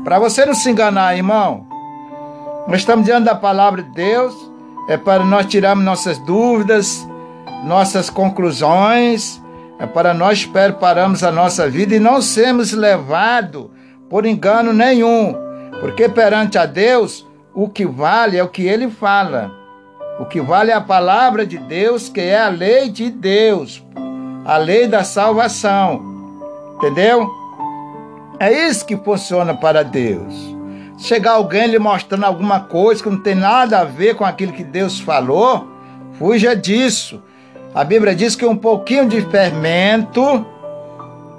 Para 0.03 0.19
você 0.19 0.47
não 0.47 0.55
se 0.55 0.71
enganar, 0.71 1.17
irmão, 1.17 1.67
nós 2.67 2.81
estamos 2.81 3.05
diante 3.05 3.25
da 3.25 3.35
palavra 3.35 3.83
de 3.83 3.91
Deus, 3.91 4.35
é 4.89 4.97
para 4.97 5.25
nós 5.25 5.47
tirarmos 5.47 5.85
nossas 5.85 6.19
dúvidas, 6.19 7.07
nossas 7.65 8.09
conclusões, 8.09 9.41
é 9.79 9.87
para 9.87 10.15
nós 10.15 10.47
prepararmos 10.47 11.23
a 11.23 11.31
nossa 11.31 11.69
vida 11.69 11.95
e 11.95 12.01
não 12.01 12.23
sermos 12.23 12.73
levados 12.73 13.69
por 14.11 14.27
engano 14.27 14.73
nenhum, 14.73 15.35
porque 15.79 16.09
perante 16.09 16.59
a 16.59 16.67
Deus 16.67 17.25
o 17.55 17.69
que 17.69 17.87
vale 17.87 18.37
é 18.37 18.43
o 18.43 18.49
que 18.49 18.67
ele 18.67 18.91
fala. 18.91 19.53
O 20.19 20.25
que 20.27 20.41
vale 20.41 20.73
é 20.73 20.75
a 20.75 20.81
palavra 20.81 21.47
de 21.47 21.57
Deus, 21.57 22.09
que 22.09 22.21
é 22.21 22.39
a 22.39 22.49
lei 22.49 22.91
de 22.91 23.09
Deus, 23.09 23.83
a 24.45 24.57
lei 24.57 24.89
da 24.89 25.05
salvação. 25.05 26.03
Entendeu? 26.77 27.31
É 28.39 28.53
isso 28.69 28.85
que 28.85 28.97
funciona 28.97 29.55
para 29.55 29.85
Deus. 29.85 30.57
Chegar 30.99 31.33
alguém 31.33 31.69
lhe 31.69 31.79
mostrando 31.79 32.25
alguma 32.25 32.61
coisa 32.61 33.03
que 33.03 33.09
não 33.09 33.23
tem 33.23 33.35
nada 33.35 33.81
a 33.81 33.85
ver 33.85 34.17
com 34.17 34.25
aquilo 34.25 34.53
que 34.53 34.65
Deus 34.65 35.01
falou, 35.01 35.69
fuja 36.19 36.55
disso. 36.55 37.23
A 37.75 37.85
Bíblia 37.85 38.15
diz 38.15 38.35
que 38.35 38.45
um 38.45 38.57
pouquinho 38.57 39.09
de 39.09 39.23
fermento, 39.23 40.45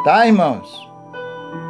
tá, 0.04 0.26
irmãos? 0.26 0.91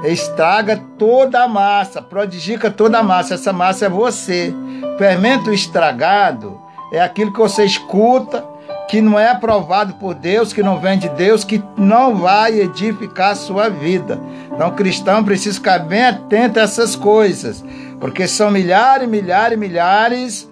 Estraga 0.03 0.81
toda 0.97 1.43
a 1.43 1.47
massa, 1.47 2.01
prodigica 2.01 2.71
toda 2.71 2.99
a 2.99 3.03
massa. 3.03 3.35
Essa 3.35 3.53
massa 3.53 3.85
é 3.85 3.89
você. 3.89 4.53
Fermento 4.97 5.53
estragado 5.53 6.59
é 6.91 7.01
aquilo 7.01 7.31
que 7.31 7.39
você 7.39 7.63
escuta, 7.63 8.45
que 8.89 9.01
não 9.01 9.17
é 9.17 9.29
aprovado 9.29 9.93
por 9.95 10.13
Deus, 10.13 10.51
que 10.51 10.63
não 10.63 10.79
vem 10.79 10.97
de 10.97 11.09
Deus, 11.09 11.43
que 11.43 11.63
não 11.77 12.15
vai 12.15 12.59
edificar 12.59 13.31
a 13.31 13.35
sua 13.35 13.69
vida. 13.69 14.19
Então, 14.51 14.71
cristão 14.71 15.23
precisa 15.23 15.55
ficar 15.55 15.79
bem 15.79 16.05
atento 16.05 16.59
a 16.59 16.63
essas 16.63 16.95
coisas, 16.95 17.63
porque 17.99 18.27
são 18.27 18.51
milhares, 18.51 19.07
milhares, 19.07 19.57
milhares 19.57 20.51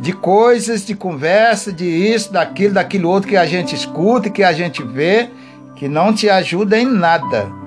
de 0.00 0.12
coisas, 0.12 0.84
de 0.84 0.94
conversa, 0.94 1.72
de 1.72 1.86
isso, 1.86 2.32
daquilo, 2.32 2.74
daquilo 2.74 3.08
outro 3.08 3.28
que 3.28 3.36
a 3.36 3.46
gente 3.46 3.74
escuta 3.74 4.28
e 4.28 4.30
que 4.30 4.44
a 4.44 4.52
gente 4.52 4.82
vê, 4.82 5.30
que 5.74 5.88
não 5.88 6.12
te 6.12 6.28
ajuda 6.28 6.78
em 6.78 6.86
nada 6.86 7.57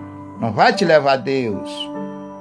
não 0.42 0.52
vai 0.52 0.74
te 0.74 0.84
levar 0.84 1.14
a 1.14 1.18
Deus, 1.18 1.70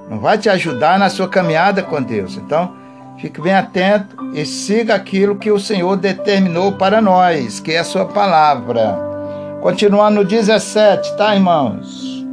não 0.08 0.18
vai 0.18 0.38
te 0.38 0.48
ajudar 0.48 0.98
na 0.98 1.10
sua 1.10 1.28
caminhada 1.28 1.82
com 1.82 2.02
Deus. 2.02 2.34
Então, 2.34 2.72
fique 3.18 3.42
bem 3.42 3.52
atento 3.52 4.16
e 4.34 4.46
siga 4.46 4.94
aquilo 4.94 5.36
que 5.36 5.52
o 5.52 5.60
Senhor 5.60 5.98
determinou 5.98 6.72
para 6.72 7.02
nós, 7.02 7.60
que 7.60 7.72
é 7.72 7.78
a 7.78 7.84
sua 7.84 8.06
palavra. 8.06 8.98
Continuando 9.60 10.22
no 10.22 10.24
17, 10.24 11.14
tá, 11.18 11.34
irmãos? 11.34 12.24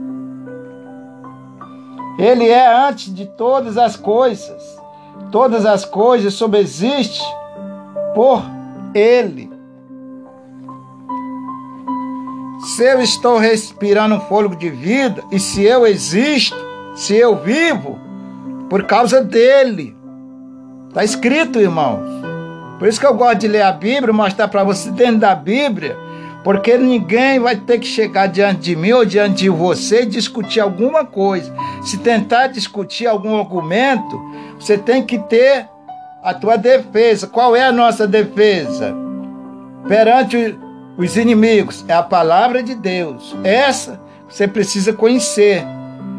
Ele 2.18 2.48
é 2.48 2.88
antes 2.88 3.14
de 3.14 3.26
todas 3.26 3.78
as 3.78 3.98
coisas. 3.98 4.78
Todas 5.34 5.66
as 5.66 5.84
coisas 5.84 6.34
subsistem 6.34 7.28
por 8.16 8.42
ele. 8.94 9.47
Se 12.60 12.84
eu 12.84 13.02
estou 13.02 13.38
respirando 13.38 14.20
fôlego 14.22 14.56
de 14.56 14.70
vida 14.70 15.24
e 15.32 15.40
se 15.40 15.64
eu 15.64 15.86
existo, 15.86 16.58
se 16.96 17.16
eu 17.16 17.36
vivo, 17.36 18.00
por 18.70 18.84
causa 18.84 19.22
dele. 19.22 19.96
Está 20.90 21.04
escrito, 21.04 21.60
irmãos. 21.60 22.18
Por 22.80 22.88
isso 22.88 23.00
que 23.00 23.06
eu 23.06 23.14
gosto 23.14 23.40
de 23.40 23.48
ler 23.48 23.62
a 23.62 23.72
Bíblia, 23.72 24.14
mostrar 24.14 24.48
para 24.48 24.64
você 24.64 24.90
dentro 24.92 25.20
da 25.20 25.36
Bíblia, 25.36 25.98
porque 26.44 26.78
ninguém 26.78 27.40
vai 27.40 27.56
ter 27.56 27.80
que 27.80 27.88
chegar 27.88 28.28
diante 28.28 28.62
de 28.62 28.76
mim 28.76 28.92
ou 28.92 29.06
diante 29.06 29.44
de 29.44 29.50
você 29.50 30.04
e 30.04 30.06
discutir 30.06 30.60
alguma 30.60 31.06
coisa. 31.06 31.54
Se 31.84 31.98
tentar 31.98 32.48
discutir 32.48 33.08
algum 33.08 33.38
argumento, 33.38 34.20
você 34.60 34.78
tem 34.78 35.04
que 35.04 35.20
ter 35.20 35.68
a 36.24 36.34
tua 36.34 36.58
defesa. 36.58 37.28
Qual 37.28 37.56
é 37.56 37.64
a 37.64 37.72
nossa 37.72 38.08
defesa? 38.08 38.96
Perante 39.88 40.58
os 40.98 41.16
inimigos, 41.16 41.86
é 41.88 41.94
a 41.94 42.02
palavra 42.02 42.64
de 42.64 42.74
Deus. 42.74 43.36
Essa 43.44 44.00
você 44.28 44.48
precisa 44.48 44.92
conhecer. 44.92 45.64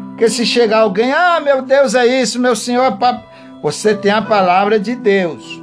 Porque 0.09 0.29
se 0.29 0.45
chegar 0.45 0.79
alguém, 0.79 1.11
ah, 1.11 1.39
meu 1.39 1.61
Deus, 1.61 1.95
é 1.95 2.05
isso, 2.05 2.39
meu 2.39 2.55
Senhor, 2.55 2.85
é 2.85 3.29
você 3.61 3.93
tem 3.93 4.11
a 4.11 4.21
palavra 4.21 4.79
de 4.79 4.95
Deus. 4.95 5.61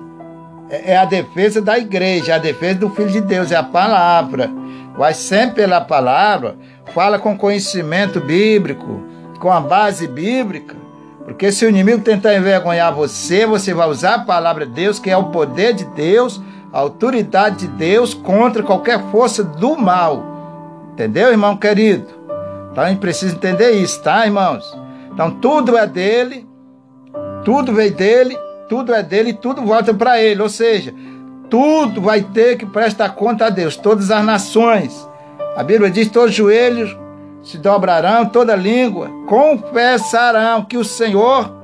É, 0.71 0.93
é 0.93 0.97
a 0.97 1.05
defesa 1.05 1.61
da 1.61 1.79
igreja, 1.79 2.33
é 2.33 2.35
a 2.37 2.39
defesa 2.39 2.81
do 2.81 2.91
Filho 2.91 3.11
de 3.11 3.21
Deus, 3.21 3.51
é 3.51 3.57
a 3.57 3.63
palavra. 3.63 4.51
Vai 4.97 5.13
sempre 5.15 5.57
pela 5.57 5.81
palavra, 5.81 6.57
fala 6.95 7.19
com 7.19 7.37
conhecimento 7.37 8.21
bíblico, 8.21 9.03
com 9.39 9.51
a 9.51 9.61
base 9.61 10.07
bíblica. 10.07 10.77
Porque 11.25 11.51
se 11.51 11.67
o 11.67 11.69
inimigo 11.69 12.03
tentar 12.03 12.35
envergonhar 12.35 12.95
você, 12.95 13.45
você 13.45 13.75
vai 13.75 13.89
usar 13.89 14.15
a 14.15 14.25
palavra 14.25 14.65
de 14.65 14.73
Deus, 14.73 14.99
que 14.99 15.11
é 15.11 15.17
o 15.17 15.25
poder 15.25 15.75
de 15.75 15.85
Deus, 15.85 16.41
a 16.77 16.81
autoridade 16.81 17.67
de 17.67 17.69
Deus 17.69 18.13
contra 18.13 18.63
qualquer 18.63 19.03
força 19.11 19.43
do 19.43 19.79
mal. 19.79 20.23
Entendeu, 20.93 21.31
irmão 21.31 21.57
querido? 21.57 22.07
Então 22.71 22.85
a 22.85 22.89
gente 22.91 22.99
precisa 22.99 23.35
entender 23.35 23.71
isso, 23.71 24.03
tá, 24.03 24.27
irmãos? 24.27 24.79
Então 25.11 25.31
tudo 25.31 25.79
é 25.79 25.87
dele, 25.87 26.47
tudo 27.47 27.73
veio 27.73 27.95
dele, 27.95 28.37
tudo 28.69 28.93
é 28.93 29.03
dele 29.03 29.31
e 29.31 29.33
tudo 29.33 29.63
volta 29.63 29.95
para 29.95 30.21
ele. 30.21 30.43
Ou 30.43 30.51
seja, 30.51 30.93
tudo 31.49 32.03
vai 32.03 32.21
ter 32.21 32.59
que 32.59 32.67
prestar 32.67 33.09
conta 33.09 33.47
a 33.47 33.51
Deus, 33.51 33.75
todas 33.75 34.11
as 34.11 34.23
nações. 34.23 35.09
A 35.57 35.63
Bíblia 35.63 35.91
diz: 35.91 36.11
todos 36.11 36.29
os 36.29 36.37
joelhos 36.37 36.95
se 37.43 37.57
dobrarão, 37.57 38.27
toda 38.27 38.55
língua 38.55 39.09
confessarão 39.27 40.63
que 40.63 40.77
o 40.77 40.85
Senhor 40.85 41.57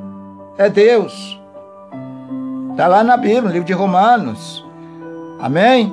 é 0.56 0.70
Deus. 0.70 1.38
Está 2.70 2.88
lá 2.88 3.04
na 3.04 3.18
Bíblia, 3.18 3.42
no 3.42 3.50
livro 3.50 3.66
de 3.66 3.74
Romanos. 3.74 4.61
Amém? 5.42 5.92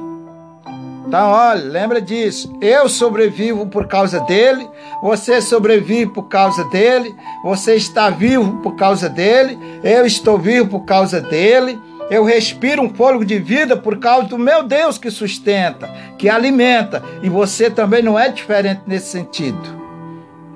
Então, 1.08 1.32
olha, 1.32 1.64
lembra 1.64 2.00
disso. 2.00 2.56
Eu 2.62 2.88
sobrevivo 2.88 3.66
por 3.66 3.88
causa 3.88 4.20
dele, 4.20 4.70
você 5.02 5.42
sobrevive 5.42 6.12
por 6.12 6.30
causa 6.30 6.64
dele, 6.66 7.16
você 7.44 7.74
está 7.74 8.12
vivo 8.12 8.62
por 8.62 8.76
causa 8.76 9.10
dele, 9.10 9.58
eu 9.84 10.06
estou 10.06 10.38
vivo 10.38 10.68
por 10.68 10.86
causa 10.86 11.20
dele. 11.20 11.80
Eu 12.12 12.24
respiro 12.24 12.82
um 12.82 12.94
fôlego 12.94 13.24
de 13.24 13.38
vida 13.38 13.78
por 13.78 14.00
causa 14.00 14.28
do 14.28 14.38
meu 14.38 14.64
Deus 14.64 14.98
que 14.98 15.12
sustenta, 15.12 15.88
que 16.18 16.28
alimenta. 16.28 17.04
E 17.22 17.30
você 17.30 17.70
também 17.70 18.02
não 18.02 18.18
é 18.18 18.30
diferente 18.30 18.82
nesse 18.88 19.12
sentido. 19.12 19.80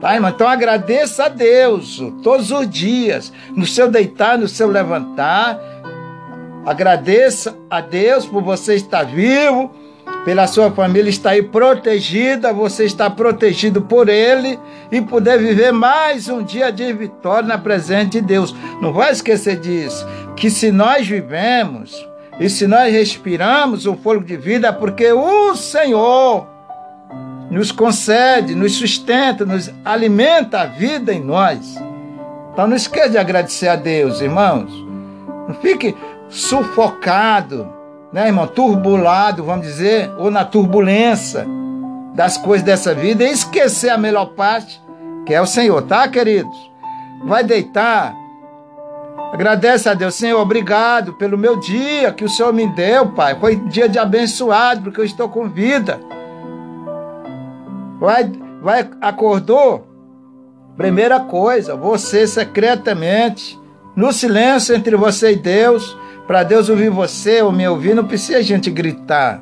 Tá, 0.02 0.16
irmão? 0.16 0.32
Então 0.32 0.48
agradeça 0.48 1.26
a 1.26 1.30
Deus 1.30 2.02
todos 2.22 2.52
os 2.52 2.70
dias, 2.70 3.32
no 3.56 3.66
seu 3.66 3.90
deitar, 3.90 4.38
no 4.38 4.48
seu 4.48 4.68
levantar. 4.68 5.60
Agradeça 6.66 7.58
a 7.70 7.82
Deus 7.82 8.26
por 8.26 8.42
você 8.42 8.76
estar 8.76 9.04
vivo, 9.04 9.70
pela 10.24 10.48
sua 10.48 10.72
família 10.72 11.10
estar 11.10 11.32
aí 11.32 11.44
protegida, 11.44 12.54
você 12.54 12.86
está 12.86 13.10
protegido 13.10 13.82
por 13.82 14.08
Ele 14.08 14.58
e 14.90 15.02
poder 15.02 15.38
viver 15.38 15.74
mais 15.74 16.30
um 16.30 16.42
dia 16.42 16.72
de 16.72 16.94
vitória 16.94 17.48
na 17.48 17.58
presença 17.58 18.12
de 18.12 18.22
Deus. 18.22 18.56
Não 18.82 18.94
vai 18.94 19.12
esquecer 19.12 19.60
disso, 19.60 20.08
que 20.38 20.50
se 20.50 20.72
nós 20.72 21.06
vivemos 21.06 22.08
e 22.40 22.50
se 22.50 22.66
nós 22.66 22.92
respiramos 22.92 23.86
o 23.86 23.96
fôlego 23.96 24.26
de 24.26 24.38
vida 24.38 24.70
é 24.70 24.72
porque 24.72 25.12
o 25.12 25.56
Senhor 25.56 26.48
nos 27.52 27.74
concede, 27.74 28.56
nos 28.56 28.76
sustenta, 28.76 29.46
nos 29.46 29.70
alimenta 29.84 30.62
a 30.62 30.66
vida 30.66 31.14
em 31.14 31.22
nós. 31.22 31.76
Então 32.54 32.68
não 32.68 32.76
esqueça 32.76 33.10
de 33.10 33.18
agradecer 33.18 33.68
a 33.68 33.76
Deus, 33.76 34.22
irmãos. 34.22 34.72
Não 35.48 35.56
fique 35.56 35.94
sufocado 36.34 37.84
né, 38.14 38.28
irmão, 38.28 38.46
turbulado, 38.46 39.44
vamos 39.44 39.66
dizer, 39.66 40.14
ou 40.20 40.30
na 40.30 40.46
turbulência 40.46 41.48
das 42.14 42.38
coisas 42.38 42.64
dessa 42.64 42.94
vida 42.94 43.24
e 43.24 43.32
esquecer 43.32 43.90
a 43.90 43.98
melhor 43.98 44.28
parte, 44.28 44.80
que 45.26 45.34
é 45.34 45.42
o 45.42 45.48
Senhor, 45.48 45.82
tá, 45.82 46.08
queridos? 46.08 46.56
Vai 47.26 47.44
deitar. 47.44 48.16
Agradece 49.34 49.90
a 49.90 49.96
Deus, 49.96 50.14
Senhor, 50.14 50.40
obrigado 50.40 51.14
pelo 51.14 51.40
meu 51.40 51.60
dia 51.60 52.12
que 52.12 52.24
o 52.24 52.30
Senhor 52.30 52.54
me 52.54 52.68
deu, 52.68 53.08
Pai. 53.14 53.36
Foi 53.40 53.56
dia 53.56 53.90
de 53.90 53.98
abençoado, 53.98 54.84
porque 54.84 55.02
eu 55.02 55.06
estou 55.06 55.28
com 55.28 55.50
vida. 55.50 56.00
Vai, 58.00 58.32
vai, 58.62 58.88
acordou? 59.02 59.88
Primeira 60.78 61.20
coisa, 61.20 61.76
você 61.76 62.28
secretamente, 62.28 63.60
no 63.96 64.14
silêncio 64.14 64.76
entre 64.76 64.96
você 64.96 65.32
e 65.32 65.36
Deus, 65.36 65.98
para 66.28 66.44
Deus 66.44 66.70
ouvir 66.70 66.90
você 66.90 67.42
ou 67.42 67.52
me 67.52 67.68
ouvir, 67.68 67.94
não 67.94 68.06
precisa 68.06 68.40
a 68.40 68.42
gente 68.42 68.70
gritar. 68.70 69.42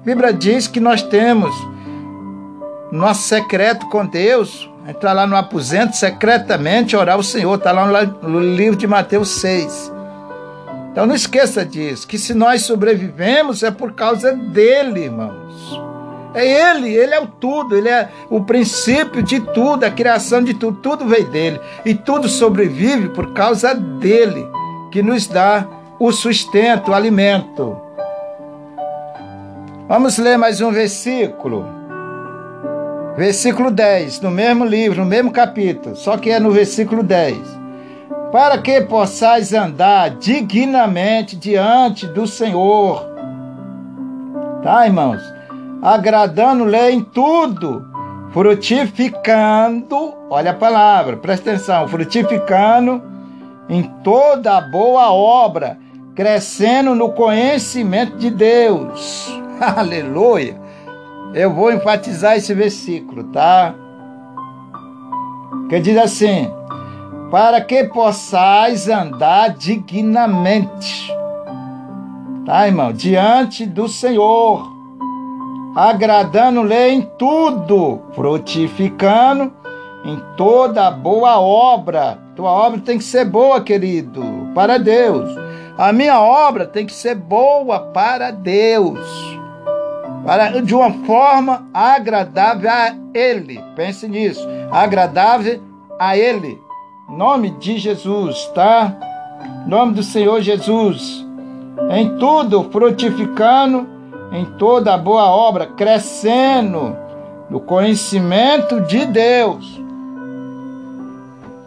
A 0.00 0.04
Bíblia 0.04 0.32
diz 0.32 0.66
que 0.66 0.80
nós 0.80 1.02
temos 1.02 1.54
nosso 2.90 3.22
secreto 3.22 3.88
com 3.88 4.04
Deus, 4.04 4.68
entrar 4.86 5.12
lá 5.12 5.26
no 5.26 5.36
aposento 5.36 5.96
secretamente, 5.96 6.96
orar 6.96 7.16
ao 7.16 7.22
Senhor, 7.22 7.54
está 7.54 7.72
lá 7.72 8.04
no 8.04 8.40
livro 8.40 8.76
de 8.76 8.86
Mateus 8.86 9.28
6. 9.40 9.92
Então 10.90 11.06
não 11.06 11.14
esqueça 11.14 11.64
disso, 11.64 12.06
que 12.06 12.18
se 12.18 12.34
nós 12.34 12.62
sobrevivemos 12.62 13.62
é 13.62 13.70
por 13.70 13.92
causa 13.92 14.32
dele, 14.32 15.04
irmãos. 15.04 15.80
É 16.34 16.46
ele, 16.46 16.90
ele 16.94 17.14
é 17.14 17.20
o 17.20 17.26
tudo, 17.26 17.76
ele 17.76 17.88
é 17.88 18.08
o 18.28 18.42
princípio 18.42 19.22
de 19.22 19.40
tudo, 19.40 19.84
a 19.84 19.90
criação 19.90 20.42
de 20.42 20.54
tudo, 20.54 20.78
tudo 20.78 21.06
veio 21.06 21.28
dele. 21.28 21.60
E 21.84 21.94
tudo 21.94 22.28
sobrevive 22.28 23.08
por 23.10 23.32
causa 23.32 23.74
dele, 23.74 24.46
que 24.90 25.02
nos 25.02 25.26
dá 25.26 25.66
o 26.04 26.10
sustento, 26.10 26.90
o 26.90 26.94
alimento. 26.94 27.80
Vamos 29.86 30.18
ler 30.18 30.36
mais 30.36 30.60
um 30.60 30.72
versículo. 30.72 31.64
Versículo 33.16 33.70
10, 33.70 34.20
no 34.20 34.28
mesmo 34.28 34.64
livro, 34.64 35.02
no 35.02 35.06
mesmo 35.06 35.30
capítulo, 35.30 35.94
só 35.94 36.16
que 36.16 36.28
é 36.28 36.40
no 36.40 36.50
versículo 36.50 37.04
10. 37.04 37.38
Para 38.32 38.58
que 38.58 38.80
possais 38.80 39.54
andar 39.54 40.10
dignamente 40.16 41.36
diante 41.36 42.04
do 42.08 42.26
Senhor. 42.26 43.06
Tá, 44.60 44.84
irmãos? 44.84 45.22
Agradando-lhe 45.80 46.90
em 46.90 47.00
tudo, 47.00 47.86
frutificando, 48.32 50.14
olha 50.28 50.50
a 50.50 50.54
palavra, 50.54 51.16
presta 51.16 51.50
atenção, 51.50 51.86
frutificando 51.86 53.00
em 53.68 53.84
toda 54.02 54.60
boa 54.62 55.12
obra 55.12 55.78
crescendo 56.14 56.94
no 56.94 57.12
conhecimento 57.12 58.16
de 58.16 58.30
Deus. 58.30 59.28
Aleluia! 59.60 60.60
Eu 61.34 61.52
vou 61.52 61.72
enfatizar 61.72 62.36
esse 62.36 62.52
versículo, 62.52 63.24
tá? 63.24 63.74
Que 65.68 65.80
diz 65.80 65.96
assim: 65.96 66.50
para 67.30 67.60
que 67.60 67.84
possais 67.84 68.88
andar 68.88 69.50
dignamente, 69.50 71.10
tá, 72.44 72.66
irmão? 72.66 72.92
Diante 72.92 73.64
do 73.64 73.88
Senhor, 73.88 74.70
agradando-lhe 75.74 76.88
em 76.90 77.02
tudo, 77.18 78.02
frutificando 78.12 79.50
em 80.04 80.20
toda 80.36 80.90
boa 80.90 81.40
obra. 81.40 82.18
Tua 82.36 82.50
obra 82.50 82.80
tem 82.80 82.98
que 82.98 83.04
ser 83.04 83.24
boa, 83.24 83.60
querido, 83.62 84.22
para 84.54 84.78
Deus 84.78 85.51
a 85.76 85.92
minha 85.92 86.20
obra 86.20 86.66
tem 86.66 86.84
que 86.84 86.92
ser 86.92 87.14
boa 87.14 87.80
para 87.80 88.30
Deus, 88.30 88.98
para, 90.24 90.60
de 90.60 90.74
uma 90.74 90.92
forma 91.04 91.66
agradável 91.72 92.70
a 92.70 92.94
Ele. 93.14 93.62
Pense 93.74 94.06
nisso, 94.06 94.46
agradável 94.70 95.60
a 95.98 96.16
Ele. 96.16 96.60
Nome 97.08 97.50
de 97.50 97.78
Jesus, 97.78 98.46
tá? 98.54 98.94
Nome 99.66 99.94
do 99.94 100.02
Senhor 100.02 100.40
Jesus. 100.40 101.26
Em 101.90 102.16
tudo 102.18 102.70
frutificando, 102.70 103.88
em 104.32 104.44
toda 104.56 104.96
boa 104.96 105.24
obra, 105.30 105.66
crescendo 105.66 106.96
no 107.50 107.60
conhecimento 107.60 108.80
de 108.82 109.04
Deus. 109.06 109.80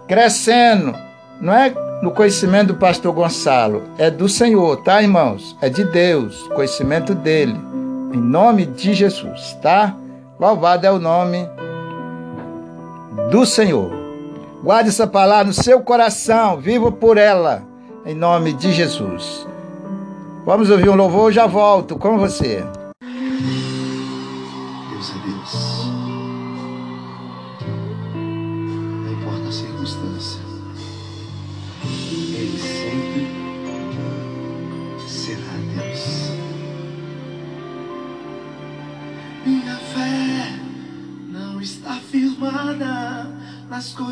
Crescendo, 0.08 0.96
não 1.42 1.54
é 1.54 1.74
no 2.02 2.12
conhecimento 2.12 2.74
do 2.74 2.76
pastor 2.76 3.14
Gonçalo. 3.14 3.84
É 3.98 4.10
do 4.10 4.28
Senhor, 4.28 4.78
tá, 4.84 5.02
irmãos? 5.02 5.56
É 5.62 5.70
de 5.70 5.84
Deus, 5.84 6.44
conhecimento 6.50 7.14
dele. 7.16 7.56
Em 8.14 8.18
nome 8.18 8.66
de 8.66 8.94
Jesus, 8.94 9.58
tá? 9.62 9.96
Louvado 10.40 10.86
é 10.86 10.92
o 10.92 11.00
nome 11.00 11.48
do 13.32 13.46
Senhor. 13.46 13.92
Guarde 14.64 14.90
essa 14.90 15.08
palavra 15.08 15.46
no 15.46 15.54
seu 15.54 15.82
coração, 15.82 16.58
viva 16.58 16.92
por 16.92 17.18
ela, 17.18 17.64
em 18.06 18.16
nome 18.16 18.54
de 18.54 18.72
Jesus. 18.72 19.48
Vamos 20.46 20.70
ouvir 20.70 20.90
um 20.90 20.96
louvor, 20.96 21.32
já 21.32 21.46
volto 21.46 21.98
com 21.98 22.18
você. 22.18 22.64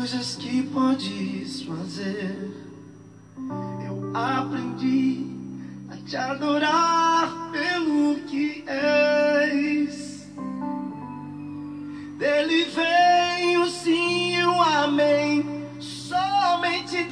Coisas 0.04 0.36
que 0.36 0.62
podes 0.64 1.62
fazer. 1.62 2.50
Eu 3.86 4.14
aprendi 4.14 5.26
a 5.90 5.96
te 5.96 6.14
adorar 6.14 7.50
pelo 7.50 8.16
que 8.26 8.62
és. 8.66 10.28
Dele 12.18 12.66
vem 12.66 13.56
o 13.56 13.70
sim, 13.70 14.42
o 14.42 14.60
amém. 14.60 15.42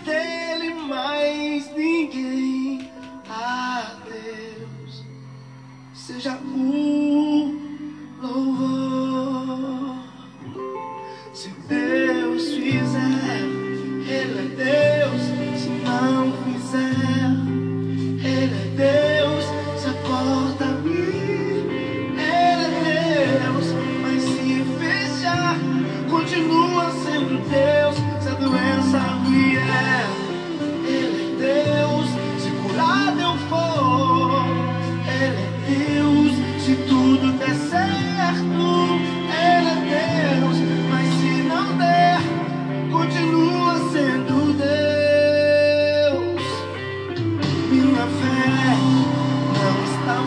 dele 0.05 0.74
mais 0.74 1.74
ninguém. 1.74 2.90
A 3.26 3.97
Deus 4.05 5.03
seja 5.95 6.36
o 6.36 7.59
louvor. 8.20 8.82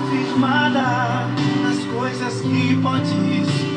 Firmada 0.09 1.27
nas 1.63 1.85
coisas 1.85 2.41
que 2.41 2.75
podes 2.77 3.74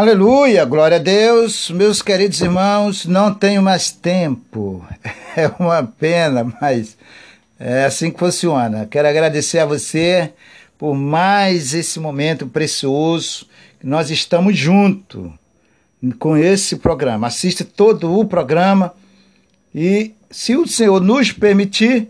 Aleluia, 0.00 0.64
glória 0.64 0.96
a 0.96 0.98
Deus. 0.98 1.70
Meus 1.70 2.00
queridos 2.00 2.40
irmãos, 2.40 3.04
não 3.04 3.34
tenho 3.34 3.60
mais 3.60 3.90
tempo. 3.90 4.82
É 5.36 5.46
uma 5.60 5.84
pena, 5.84 6.42
mas 6.60 6.96
é 7.58 7.84
assim 7.84 8.10
que 8.10 8.18
funciona. 8.18 8.86
Quero 8.86 9.06
agradecer 9.06 9.58
a 9.58 9.66
você 9.66 10.32
por 10.78 10.94
mais 10.94 11.74
esse 11.74 12.00
momento 12.00 12.46
precioso 12.46 13.46
que 13.78 13.86
nós 13.86 14.10
estamos 14.10 14.56
juntos 14.56 15.30
com 16.18 16.34
esse 16.34 16.76
programa. 16.76 17.26
Assista 17.26 17.62
todo 17.62 18.18
o 18.18 18.24
programa 18.24 18.94
e, 19.74 20.14
se 20.30 20.56
o 20.56 20.66
Senhor 20.66 21.00
nos 21.00 21.30
permitir, 21.30 22.08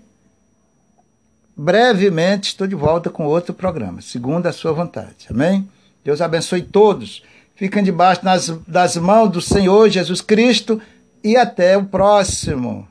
brevemente 1.57 2.51
estou 2.51 2.69
de 2.69 2.77
volta 2.77 3.11
com 3.11 3.27
outro 3.27 3.53
programa, 3.53 4.01
segundo 4.01 4.47
a 4.47 4.53
sua 4.53 4.73
vontade. 4.73 5.27
Amém? 5.29 5.69
Deus 6.05 6.21
abençoe 6.21 6.63
todos. 6.63 7.23
Fiquem 7.61 7.83
debaixo 7.83 8.25
das, 8.25 8.49
das 8.67 8.97
mãos 8.97 9.29
do 9.29 9.39
Senhor 9.39 9.91
Jesus 9.91 10.23
Cristo 10.23 10.81
e 11.23 11.37
até 11.37 11.77
o 11.77 11.85
próximo. 11.85 12.89